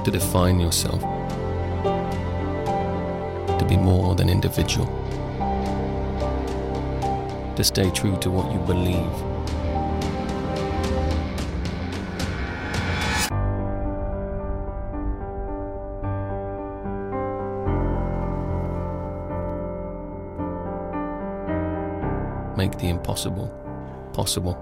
[0.05, 1.01] To define yourself,
[3.59, 5.02] to be more than individual
[7.57, 8.97] to stay true to what you believe.
[22.57, 23.49] Make the impossible
[24.13, 24.55] possible.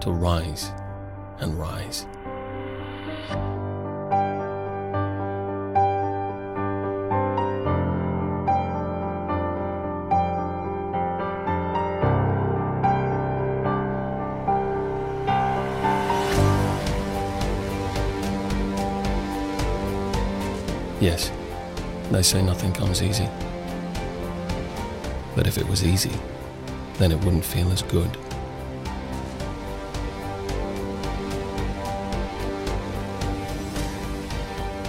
[0.00, 0.72] To rise
[1.38, 2.06] and rise.
[22.22, 23.28] They say nothing comes easy.
[25.34, 26.12] But if it was easy,
[26.98, 28.12] then it wouldn't feel as good.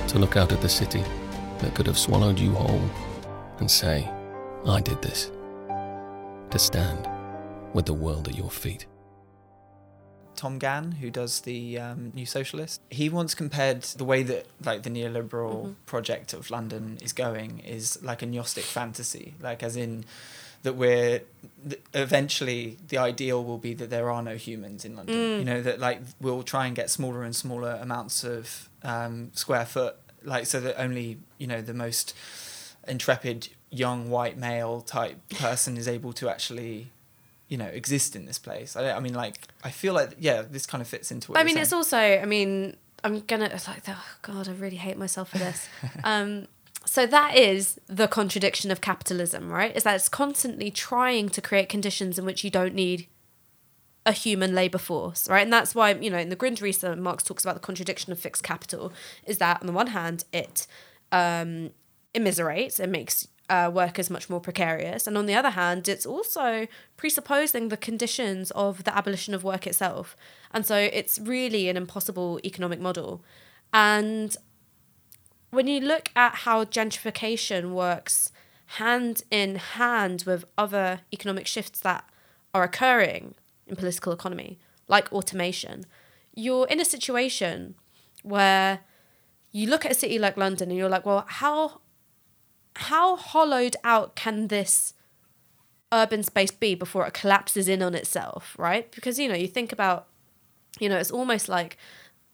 [0.09, 1.03] To look out at the city
[1.57, 2.87] that could have swallowed you whole
[3.57, 4.07] and say,
[4.67, 5.31] I did this.
[6.51, 7.09] To stand
[7.73, 8.85] with the world at your feet.
[10.43, 14.83] Tom Gann, who does the um, New Socialist, he once compared the way that like
[14.83, 15.75] the neoliberal Mhm.
[15.85, 20.03] project of London is going is like a gnostic fantasy, like as in
[20.63, 21.21] that we're
[21.93, 25.15] eventually the ideal will be that there are no humans in London.
[25.15, 25.39] Mm.
[25.39, 29.65] You know that like we'll try and get smaller and smaller amounts of um, square
[29.65, 32.13] foot, like so that only you know the most
[32.87, 36.89] intrepid young white male type person is able to actually
[37.53, 40.65] you know exist in this place i, I mean like i feel like yeah this
[40.65, 41.61] kind of fits into what I mean, saying.
[41.61, 45.37] it's also, I mean, I'm gonna, it's like, oh God, I really hate myself for
[45.37, 45.67] this.
[46.03, 46.47] um,
[46.85, 49.75] so that is the contradiction of capitalism, right?
[49.75, 53.07] Is that it's constantly trying to create conditions in which you don't need
[54.05, 55.43] a human labor force, right?
[55.43, 58.43] And that's why, you know, in the Grundrisse, Marx talks about the contradiction of fixed
[58.43, 58.91] capital,
[59.25, 60.67] is that on the one hand, it
[61.11, 61.71] um,
[62.13, 65.07] immiserates, it makes uh, workers much more precarious.
[65.07, 66.67] And on the other hand, it's also
[66.97, 70.15] presupposing the conditions of the abolition of work itself.
[70.51, 73.23] And so it's really an impossible economic model.
[73.73, 74.35] And
[75.51, 78.31] when you look at how gentrification works
[78.77, 82.05] hand in hand with other economic shifts that
[82.53, 83.35] are occurring
[83.67, 85.85] in political economy, like automation,
[86.33, 87.75] you're in a situation
[88.23, 88.79] where
[89.51, 91.81] you look at a city like London and you're like, well, how
[92.75, 94.93] how hollowed out can this
[95.91, 98.91] urban space be before it collapses in on itself, right?
[98.91, 100.07] Because you know, you think about,
[100.79, 101.77] you know, it's almost like,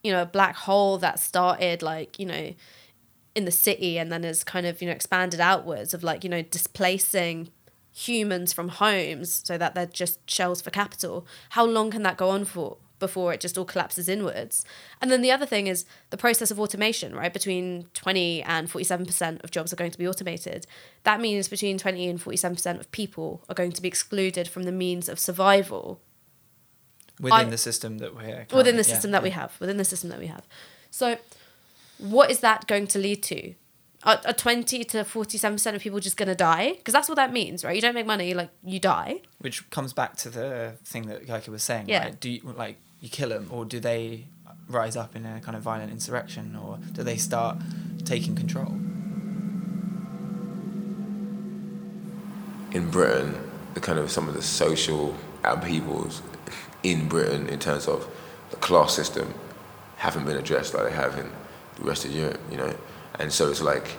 [0.02, 2.54] you know, a black hole that started like, you know,
[3.34, 6.30] in the city and then has kind of, you know, expanded outwards of like, you
[6.30, 7.50] know, displacing
[7.92, 11.26] humans from homes so that they're just shells for capital.
[11.50, 12.78] How long can that go on for?
[13.00, 14.64] Before it just all collapses inwards.
[15.00, 17.32] And then the other thing is the process of automation, right?
[17.32, 20.66] Between 20 and 47% of jobs are going to be automated.
[21.02, 24.72] That means between 20 and 47% of people are going to be excluded from the
[24.72, 26.00] means of survival
[27.18, 29.84] within I- the system that we're within the yeah, system that we have, within the
[29.84, 30.46] system that we have.
[30.90, 31.16] So
[31.98, 33.54] what is that going to lead to?
[34.02, 36.72] are, are 20 to 47% of people just going to die?
[36.72, 37.74] Because that's what that means, right?
[37.74, 39.20] You don't make money, like you die.
[39.38, 41.88] Which comes back to the thing that Gaika was saying.
[41.88, 42.04] Yeah.
[42.04, 42.20] Right?
[42.20, 44.26] Do you, like you kill them, or do they
[44.68, 47.58] rise up in a kind of violent insurrection, or do they start
[48.04, 48.76] taking control?
[52.72, 53.36] in Britain,
[53.74, 56.22] the kind of some of the social upheavals
[56.82, 58.08] in Britain in terms of
[58.50, 59.34] the class system
[59.96, 61.30] haven't been addressed like they have in
[61.76, 62.74] the rest of Europe, you know.
[63.18, 63.96] And so it's like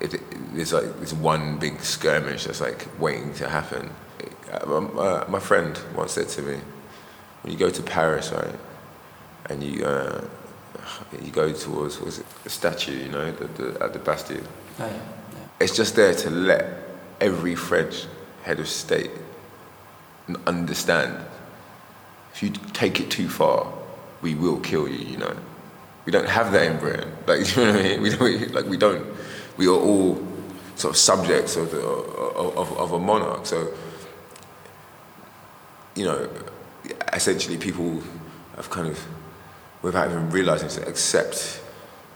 [0.00, 0.20] it,
[0.54, 3.90] it's like it's one big skirmish that's like waiting to happen.
[4.50, 6.60] Uh, my friend once said to me,
[7.42, 8.54] when you go to Paris, right,
[9.46, 10.24] and you uh,
[11.20, 14.40] you go towards was it the statue, you know, the, the, at the Bastille.
[14.78, 15.00] Oh, yeah.
[15.60, 16.64] It's just there to let
[17.20, 18.06] every French
[18.42, 19.10] head of state
[20.46, 21.24] understand
[22.32, 23.72] if you take it too far,
[24.22, 25.36] we will kill you, you know.
[26.04, 27.12] We don't have that in Britain.
[27.26, 28.02] Like, you know what I mean?
[28.02, 29.06] We don't, like, we don't,
[29.56, 30.20] we are all
[30.76, 33.46] sort of subjects of, the, of, of, of a monarch.
[33.46, 33.72] So,
[35.94, 36.28] you know,
[37.12, 38.02] essentially people
[38.56, 39.04] have kind of,
[39.82, 41.60] without even realizing, to accept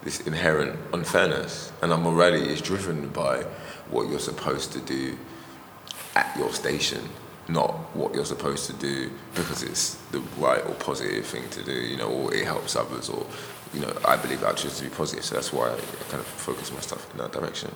[0.03, 1.73] this inherent unfairness.
[1.83, 3.43] And our morality is driven by
[3.91, 5.17] what you're supposed to do
[6.15, 7.09] at your station,
[7.49, 11.73] not what you're supposed to do because it's the right or positive thing to do,
[11.73, 13.27] you know, or it helps others, or,
[13.75, 15.77] you know, I believe altruism to be positive, so that's why I
[16.09, 17.73] kind of focus my stuff in that direction.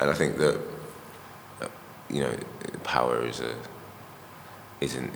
[0.00, 0.60] And I think that,
[2.08, 2.34] you know,
[2.84, 3.54] power is a,
[4.80, 5.12] isn't,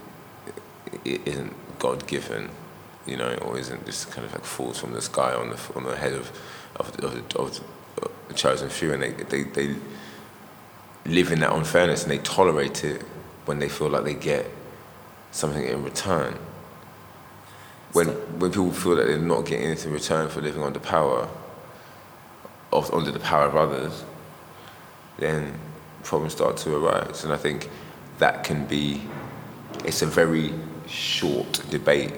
[1.03, 2.49] isn't God given,
[3.05, 5.83] you know, or isn't just kind of like falls from the sky on the on
[5.83, 6.31] the head of
[6.77, 7.61] of, of, of
[8.27, 9.75] the chosen few, and they, they they
[11.05, 13.01] live in that unfairness and they tolerate it
[13.45, 14.49] when they feel like they get
[15.31, 16.33] something in return.
[17.93, 18.07] When
[18.39, 21.29] when people feel that they're not getting anything in return for living under power,
[22.73, 24.03] of under the power of others,
[25.17, 25.53] then
[26.03, 27.23] problems start to arise.
[27.23, 27.69] And I think
[28.19, 29.01] that can be,
[29.83, 30.53] it's a very
[30.87, 32.13] short debate.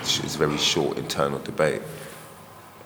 [0.00, 1.82] It's a very short internal debate.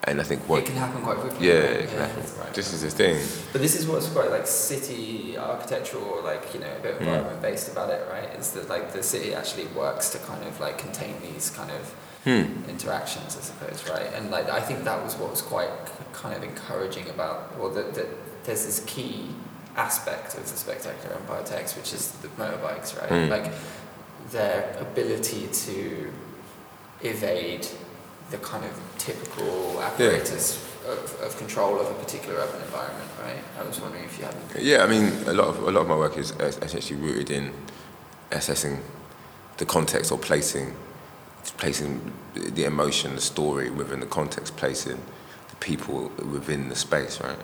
[0.05, 0.59] And I think what.
[0.59, 1.47] It can happen quite quickly.
[1.47, 1.69] Yeah, right?
[1.71, 2.39] it can Yeah, happen.
[2.39, 2.53] right.
[2.53, 3.15] This is the thing.
[3.53, 7.01] But this is what's quite like city architectural, or like you know, a bit Mm.
[7.01, 8.29] environment based about it, right?
[8.37, 11.93] Is that like the city actually works to kind of like contain these kind of
[12.25, 12.69] Hmm.
[12.69, 14.09] interactions, I suppose, right?
[14.15, 15.69] And like I think that was what was quite
[16.13, 18.07] kind of encouraging about, well, that that
[18.43, 19.29] there's this key
[19.77, 23.09] aspect of the Spectacular Empire text, which is the motorbikes, right?
[23.09, 23.29] Mm.
[23.29, 23.51] Like
[24.33, 26.11] their ability to
[27.01, 27.67] evade
[28.31, 30.57] the kind of typical apparatus
[30.87, 33.37] of, of control of a particular urban environment, right?
[33.59, 35.87] I was wondering if you had Yeah, I mean, a lot of a lot of
[35.87, 37.53] my work is essentially rooted in
[38.31, 38.81] assessing
[39.57, 40.75] the context or placing
[41.57, 44.99] placing the emotion, the story within the context, placing
[45.49, 47.39] the people within the space, right?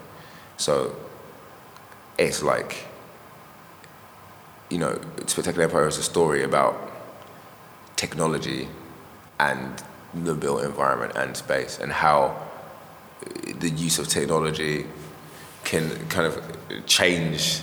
[0.57, 0.95] So
[2.17, 2.85] it's like
[4.69, 6.91] you know, Spectacular Empire is a story about
[7.95, 8.67] technology
[9.39, 12.35] and the built environment and space and how
[13.59, 14.85] the use of technology
[15.63, 16.41] can kind of
[16.85, 17.61] change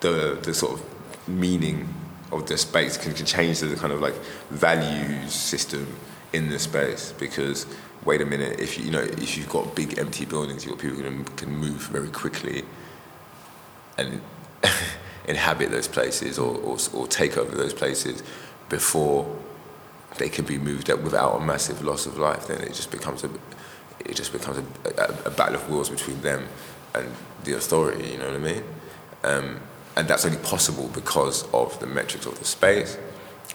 [0.00, 1.88] the the sort of meaning
[2.32, 4.14] of the space can, can change the kind of like
[4.50, 5.86] values system
[6.32, 7.66] in the space because
[8.04, 10.82] wait a minute if you, you know if you've got big empty buildings you've got
[10.82, 12.64] people who can move very quickly
[13.98, 14.20] and
[15.28, 18.22] inhabit those places or, or, or take over those places
[18.68, 19.38] before
[20.18, 23.24] they can be moved up without a massive loss of life then it just becomes
[23.24, 23.30] a
[24.04, 26.46] it just becomes a, a, a battle of wills between them
[26.94, 27.08] and
[27.44, 28.64] the authority you know what I mean?
[29.24, 29.60] Um,
[29.96, 32.98] and that's only possible because of the metrics of the space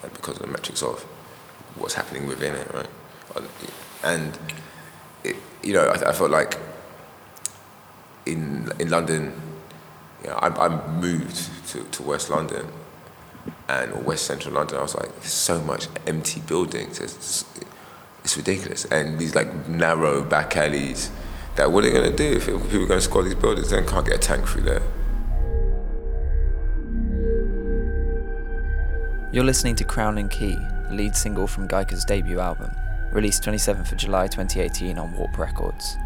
[0.04, 1.02] and because of the metrics of
[1.76, 2.88] what's happening within it right?
[4.04, 4.38] And
[5.24, 6.58] it, you know I, I felt like
[8.26, 9.34] in in London
[10.24, 12.68] you know, I, I moved to, to West London
[13.70, 14.78] and West Central London.
[14.78, 17.00] I was like, so much empty buildings.
[17.00, 17.46] It's,
[18.24, 18.86] it's ridiculous.
[18.86, 21.12] And these like narrow back alleys.
[21.56, 23.72] That what are they gonna do if people are gonna squat these buildings?
[23.72, 24.82] Then can't get a tank through there.
[29.34, 30.56] You're listening to Crown and Key,
[30.90, 32.72] the lead single from Gaika's debut album,
[33.12, 35.98] released 27th of July 2018 on Warp Records.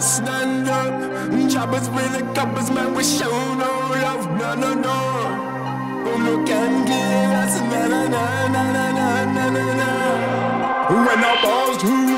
[0.00, 0.96] Must stand up.
[1.52, 3.70] Choppers with the coppers, man, we show no
[4.04, 4.98] love, no, no, no.
[6.08, 8.24] Oh, look and kill us, na, na, na,
[8.54, 9.90] na, na, na, na, na.
[11.04, 12.16] When I pass through,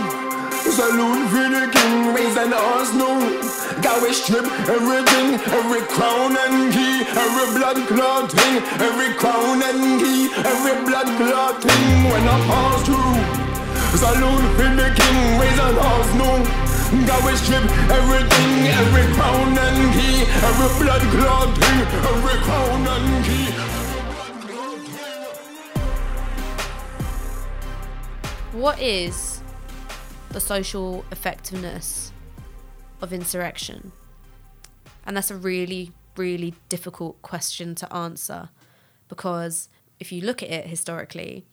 [0.79, 2.51] salute for the king, raise an
[3.01, 3.11] no.
[3.83, 5.29] Got we strip everything,
[5.59, 11.61] every crown and key, every blood clot thing, every crown and key, every blood clot
[11.61, 12.05] thing.
[12.11, 13.43] When I pass through.
[13.99, 15.75] Salute for the king, raise an
[16.19, 16.62] no
[16.93, 16.99] We
[17.37, 21.81] strip everything, every and key Every blood clot thing,
[22.11, 22.39] every
[22.93, 23.49] and key
[28.53, 29.41] What is
[30.33, 32.13] the social effectiveness
[33.01, 33.93] of insurrection?
[35.07, 38.51] And that's a really, really difficult question to answer
[39.09, 41.47] because if you look at it historically,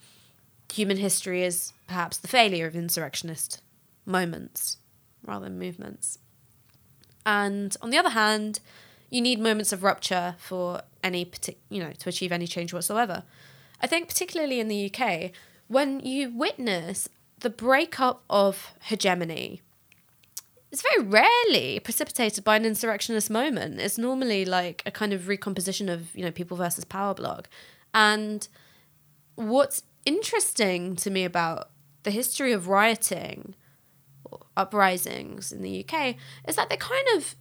[0.70, 3.62] human history is perhaps the failure of insurrectionist
[4.06, 4.80] moments
[5.30, 6.20] rather than movements.
[7.26, 8.60] And on the other hand,
[9.10, 13.24] you need moments of rupture for any partic- you know to achieve any change whatsoever.
[13.82, 15.32] I think particularly in the UK,
[15.68, 17.08] when you witness
[17.40, 19.62] the breakup of hegemony,
[20.72, 23.80] it's very rarely precipitated by an insurrectionist moment.
[23.80, 27.50] It's normally like a kind of recomposition of you know people versus power bloc,
[27.94, 28.48] and
[29.36, 31.70] what's interesting to me about
[32.04, 33.56] the history of rioting
[34.60, 36.16] uprisings in the UK
[36.48, 37.36] is that they kind of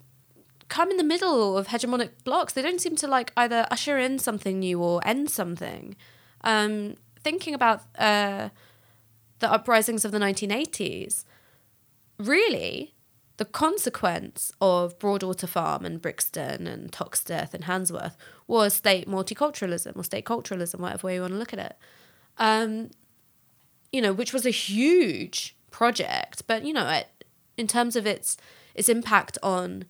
[0.69, 2.53] come in the middle of hegemonic blocs.
[2.53, 5.97] They don't seem to like either usher in something new or end something.
[6.43, 6.95] Um,
[7.25, 8.51] thinking about uh,
[9.41, 11.25] the uprisings of the 1980s,
[12.19, 12.95] really,
[13.39, 18.17] the consequence of Broadwater Farm and Brixton and Toxteth and Handsworth
[18.47, 21.77] was state multiculturalism or state culturalism, whatever way you want to look at it.
[22.37, 22.91] Um,
[23.93, 27.25] you know, which was a huge project, but you know, it,
[27.57, 28.37] in terms of its
[28.75, 29.85] its impact on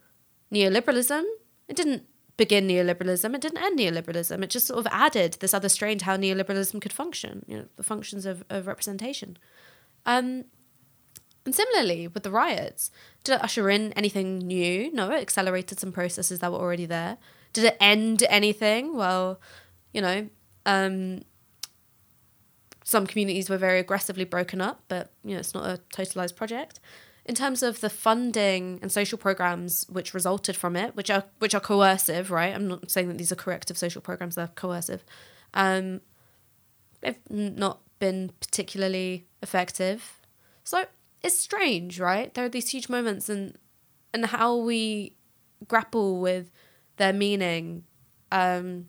[0.53, 1.22] neoliberalism,
[1.68, 2.05] it didn't
[2.37, 3.35] begin neoliberalism.
[3.35, 4.43] It didn't end neoliberalism.
[4.43, 7.45] It just sort of added this other strain to how neoliberalism could function.
[7.47, 9.37] You know, the functions of, of representation.
[10.07, 10.45] Um,
[11.45, 12.91] and similarly with the riots,
[13.24, 14.93] did it usher in anything new?
[14.93, 17.18] No, it accelerated some processes that were already there.
[17.53, 18.97] Did it end anything?
[18.97, 19.41] Well,
[19.93, 20.29] you know,
[20.66, 21.22] um,
[22.89, 26.80] some communities were very aggressively broken up, but you know it's not a totalized project.
[27.26, 31.55] In terms of the funding and social programs which resulted from it, which are which
[31.55, 32.55] are coercive, right?
[32.55, 35.05] I'm not saying that these are corrective social programs; they're coercive.
[35.53, 36.01] Um,
[37.03, 40.22] they've not been particularly effective,
[40.64, 40.86] so
[41.22, 42.32] it's strange, right?
[42.32, 43.59] There are these huge moments, and
[44.14, 45.12] and how we
[45.66, 46.51] grapple with
[46.97, 47.84] their meaning.
[48.32, 48.86] Um,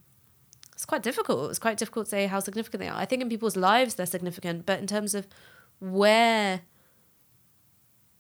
[0.80, 1.50] it's quite difficult.
[1.50, 2.96] It's quite difficult to say how significant they are.
[2.96, 5.28] I think in people's lives they're significant, but in terms of
[5.82, 6.62] where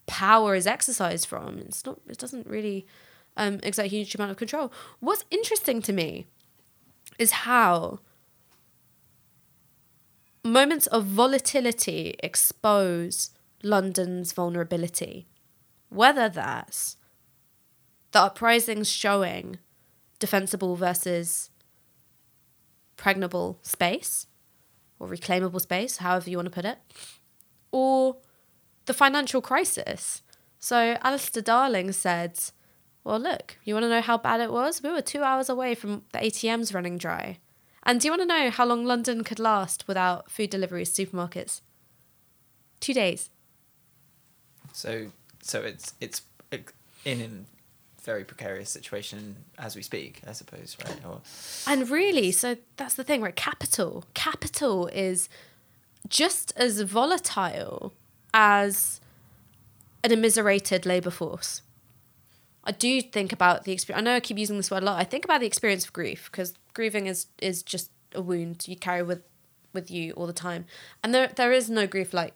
[0.07, 2.01] power is exercised from, it's not.
[2.09, 2.85] It doesn't really
[3.37, 4.73] um, exert a huge amount of control.
[4.99, 6.25] What's interesting to me
[7.17, 8.01] is how
[10.43, 13.29] moments of volatility expose
[13.63, 15.27] London's vulnerability,
[15.87, 16.97] whether that's
[18.11, 19.59] the uprisings showing
[20.19, 21.51] defensible versus
[22.99, 24.27] pregnable space
[24.99, 26.77] or reclaimable space, however you want to put it,
[27.71, 28.17] or
[28.85, 30.21] the financial crisis.
[30.59, 32.37] So Alistair Darling said,
[33.03, 34.83] Well, look, you want to know how bad it was?
[34.83, 37.39] We were two hours away from the ATMs running dry.
[37.83, 41.61] And do you want to know how long London could last without food deliveries, supermarkets?
[42.81, 43.29] Two days.
[44.73, 46.21] So, so it's it's
[47.05, 47.29] in a
[48.09, 50.99] very precarious situation as we speak, I suppose, right?
[51.05, 51.21] Or
[51.67, 53.35] And really, so that's the thing, right?
[53.35, 54.03] Capital.
[54.15, 55.29] Capital is
[56.07, 57.93] just as volatile
[58.33, 58.99] as
[60.03, 61.61] an immiserated labour force.
[62.63, 64.01] I do think about the experience.
[64.01, 64.99] I know I keep using this word a lot.
[64.99, 68.75] I think about the experience of grief because grieving is is just a wound you
[68.75, 69.21] carry with
[69.71, 70.65] with you all the time,
[71.03, 72.35] and there there is no grief like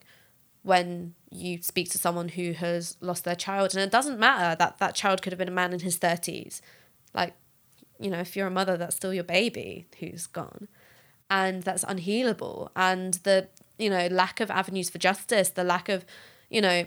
[0.64, 4.80] when you speak to someone who has lost their child, and it doesn't matter that
[4.80, 6.62] that child could have been a man in his thirties,
[7.14, 7.34] like
[8.00, 10.68] you know if you're a mother, that's still your baby who's gone,
[11.30, 13.48] and that's unhealable, and the
[13.78, 16.06] you know lack of avenues for justice, the lack of
[16.50, 16.86] you know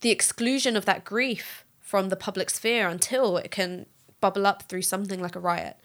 [0.00, 3.86] the exclusion of that grief from the public sphere until it can
[4.20, 5.76] bubble up through something like a riot.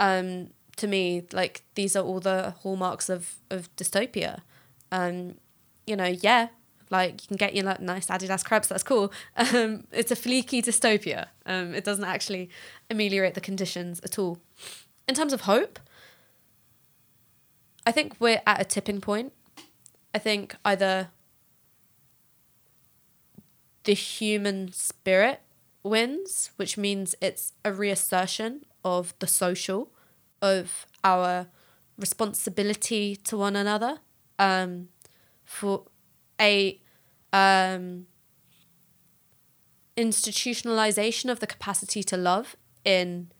[0.00, 4.40] Um, to me, like these are all the hallmarks of of dystopia.
[4.90, 5.34] Um,
[5.88, 6.48] you know, yeah,
[6.90, 9.12] like you can get your like nice Adidas crepes, that's cool.
[9.36, 11.28] Um, it's a fleeky dystopia.
[11.46, 12.50] Um, it doesn't actually
[12.90, 14.38] ameliorate the conditions at all.
[15.06, 15.78] In terms of hope,
[17.86, 19.32] I think we're at a tipping point.
[20.14, 21.08] I think either
[23.84, 25.40] the human spirit
[25.82, 29.90] wins, which means it's a reassertion of the social,
[30.42, 31.46] of our
[31.96, 33.98] responsibility to one another,
[34.38, 34.88] um,
[35.48, 35.84] for
[36.38, 36.78] a
[37.32, 38.06] um,
[39.96, 43.32] institutionalization of the capacity to love in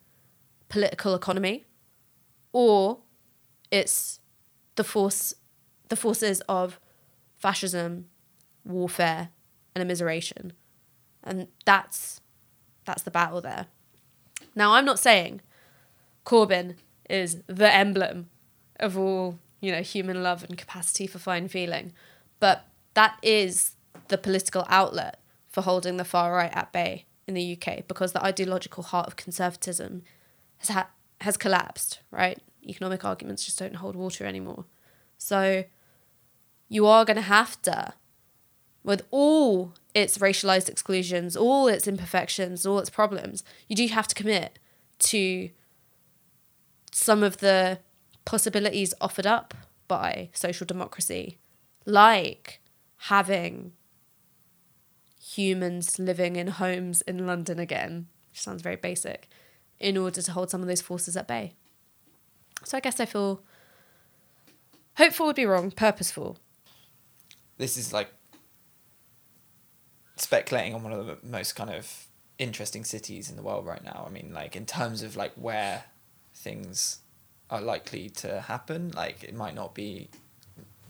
[0.71, 1.67] political economy,
[2.53, 3.01] or
[3.71, 4.21] it's
[4.77, 5.35] the force,
[5.91, 6.81] the forces of
[7.37, 8.07] fascism,
[8.65, 9.29] warfare,
[9.75, 10.53] and immiseration,
[11.23, 12.23] and that's
[12.87, 13.67] that's the battle there.
[14.55, 15.43] Now, I'm not saying
[16.25, 16.77] Corbyn
[17.11, 18.31] is the emblem
[18.81, 21.93] of all you know human love and capacity for fine feeling,
[22.41, 23.73] but that is
[24.09, 28.25] the political outlet for holding the far right at bay in the UK because the
[28.25, 30.03] ideological heart of conservatism
[30.59, 30.91] has ha-
[31.21, 32.41] has collapsed, right?
[32.67, 34.65] Economic arguments just don't hold water anymore.
[35.17, 35.65] So
[36.69, 37.95] you are going to have to
[38.85, 44.15] with all its racialized exclusions, all its imperfections, all its problems, you do have to
[44.15, 44.59] commit
[44.99, 45.51] to
[46.93, 47.79] some of the
[48.29, 49.55] possibilities offered up
[49.89, 51.39] by social democracy,
[51.87, 52.61] like
[53.09, 53.73] having
[55.19, 59.31] humans living in homes in London again, which sounds very basic,
[59.81, 61.55] in order to hold some of those forces at bay.
[62.65, 63.43] So I guess I feel
[64.99, 66.37] hopeful would be wrong, purposeful.
[67.57, 68.11] This is like
[70.17, 72.09] speculating on one of the most kind of
[72.39, 74.05] interesting cities in the world right now.
[74.07, 75.85] I mean, like in terms of like where
[76.35, 76.99] things
[77.51, 80.09] are likely to happen, like it might not be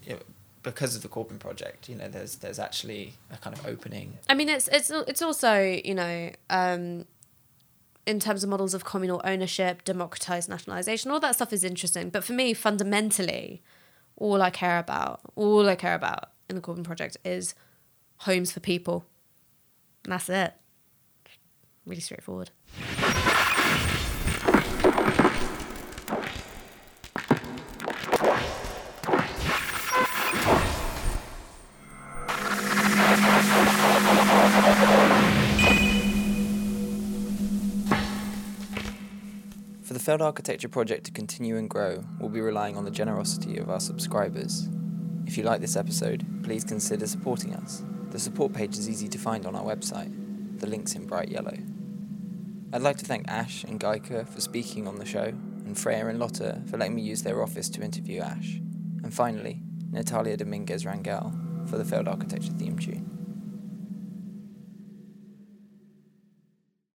[0.05, 0.19] you know,
[0.63, 1.89] because of the Corbyn project.
[1.89, 4.17] You know, there's there's actually a kind of opening.
[4.27, 6.31] I mean, it's it's it's also you know.
[6.49, 7.05] Um,
[8.05, 12.09] in terms of models of communal ownership, democratized nationalization, all that stuff is interesting.
[12.09, 13.61] But for me, fundamentally,
[14.15, 17.53] all I care about, all I care about in the Corbyn project is
[18.19, 19.05] homes for people.
[20.05, 20.53] And that's it.
[21.85, 22.49] Really straightforward.
[40.09, 43.79] Failed Architecture project to continue and grow, we'll be relying on the generosity of our
[43.79, 44.67] subscribers.
[45.27, 47.83] If you like this episode, please consider supporting us.
[48.09, 50.11] The support page is easy to find on our website.
[50.59, 51.55] The link's in bright yellow.
[52.73, 56.17] I'd like to thank Ash and Gaika for speaking on the show, and Freya and
[56.17, 58.55] Lotta for letting me use their office to interview Ash.
[59.03, 63.18] And finally, Natalia Dominguez Rangel for the Failed Architecture theme tune.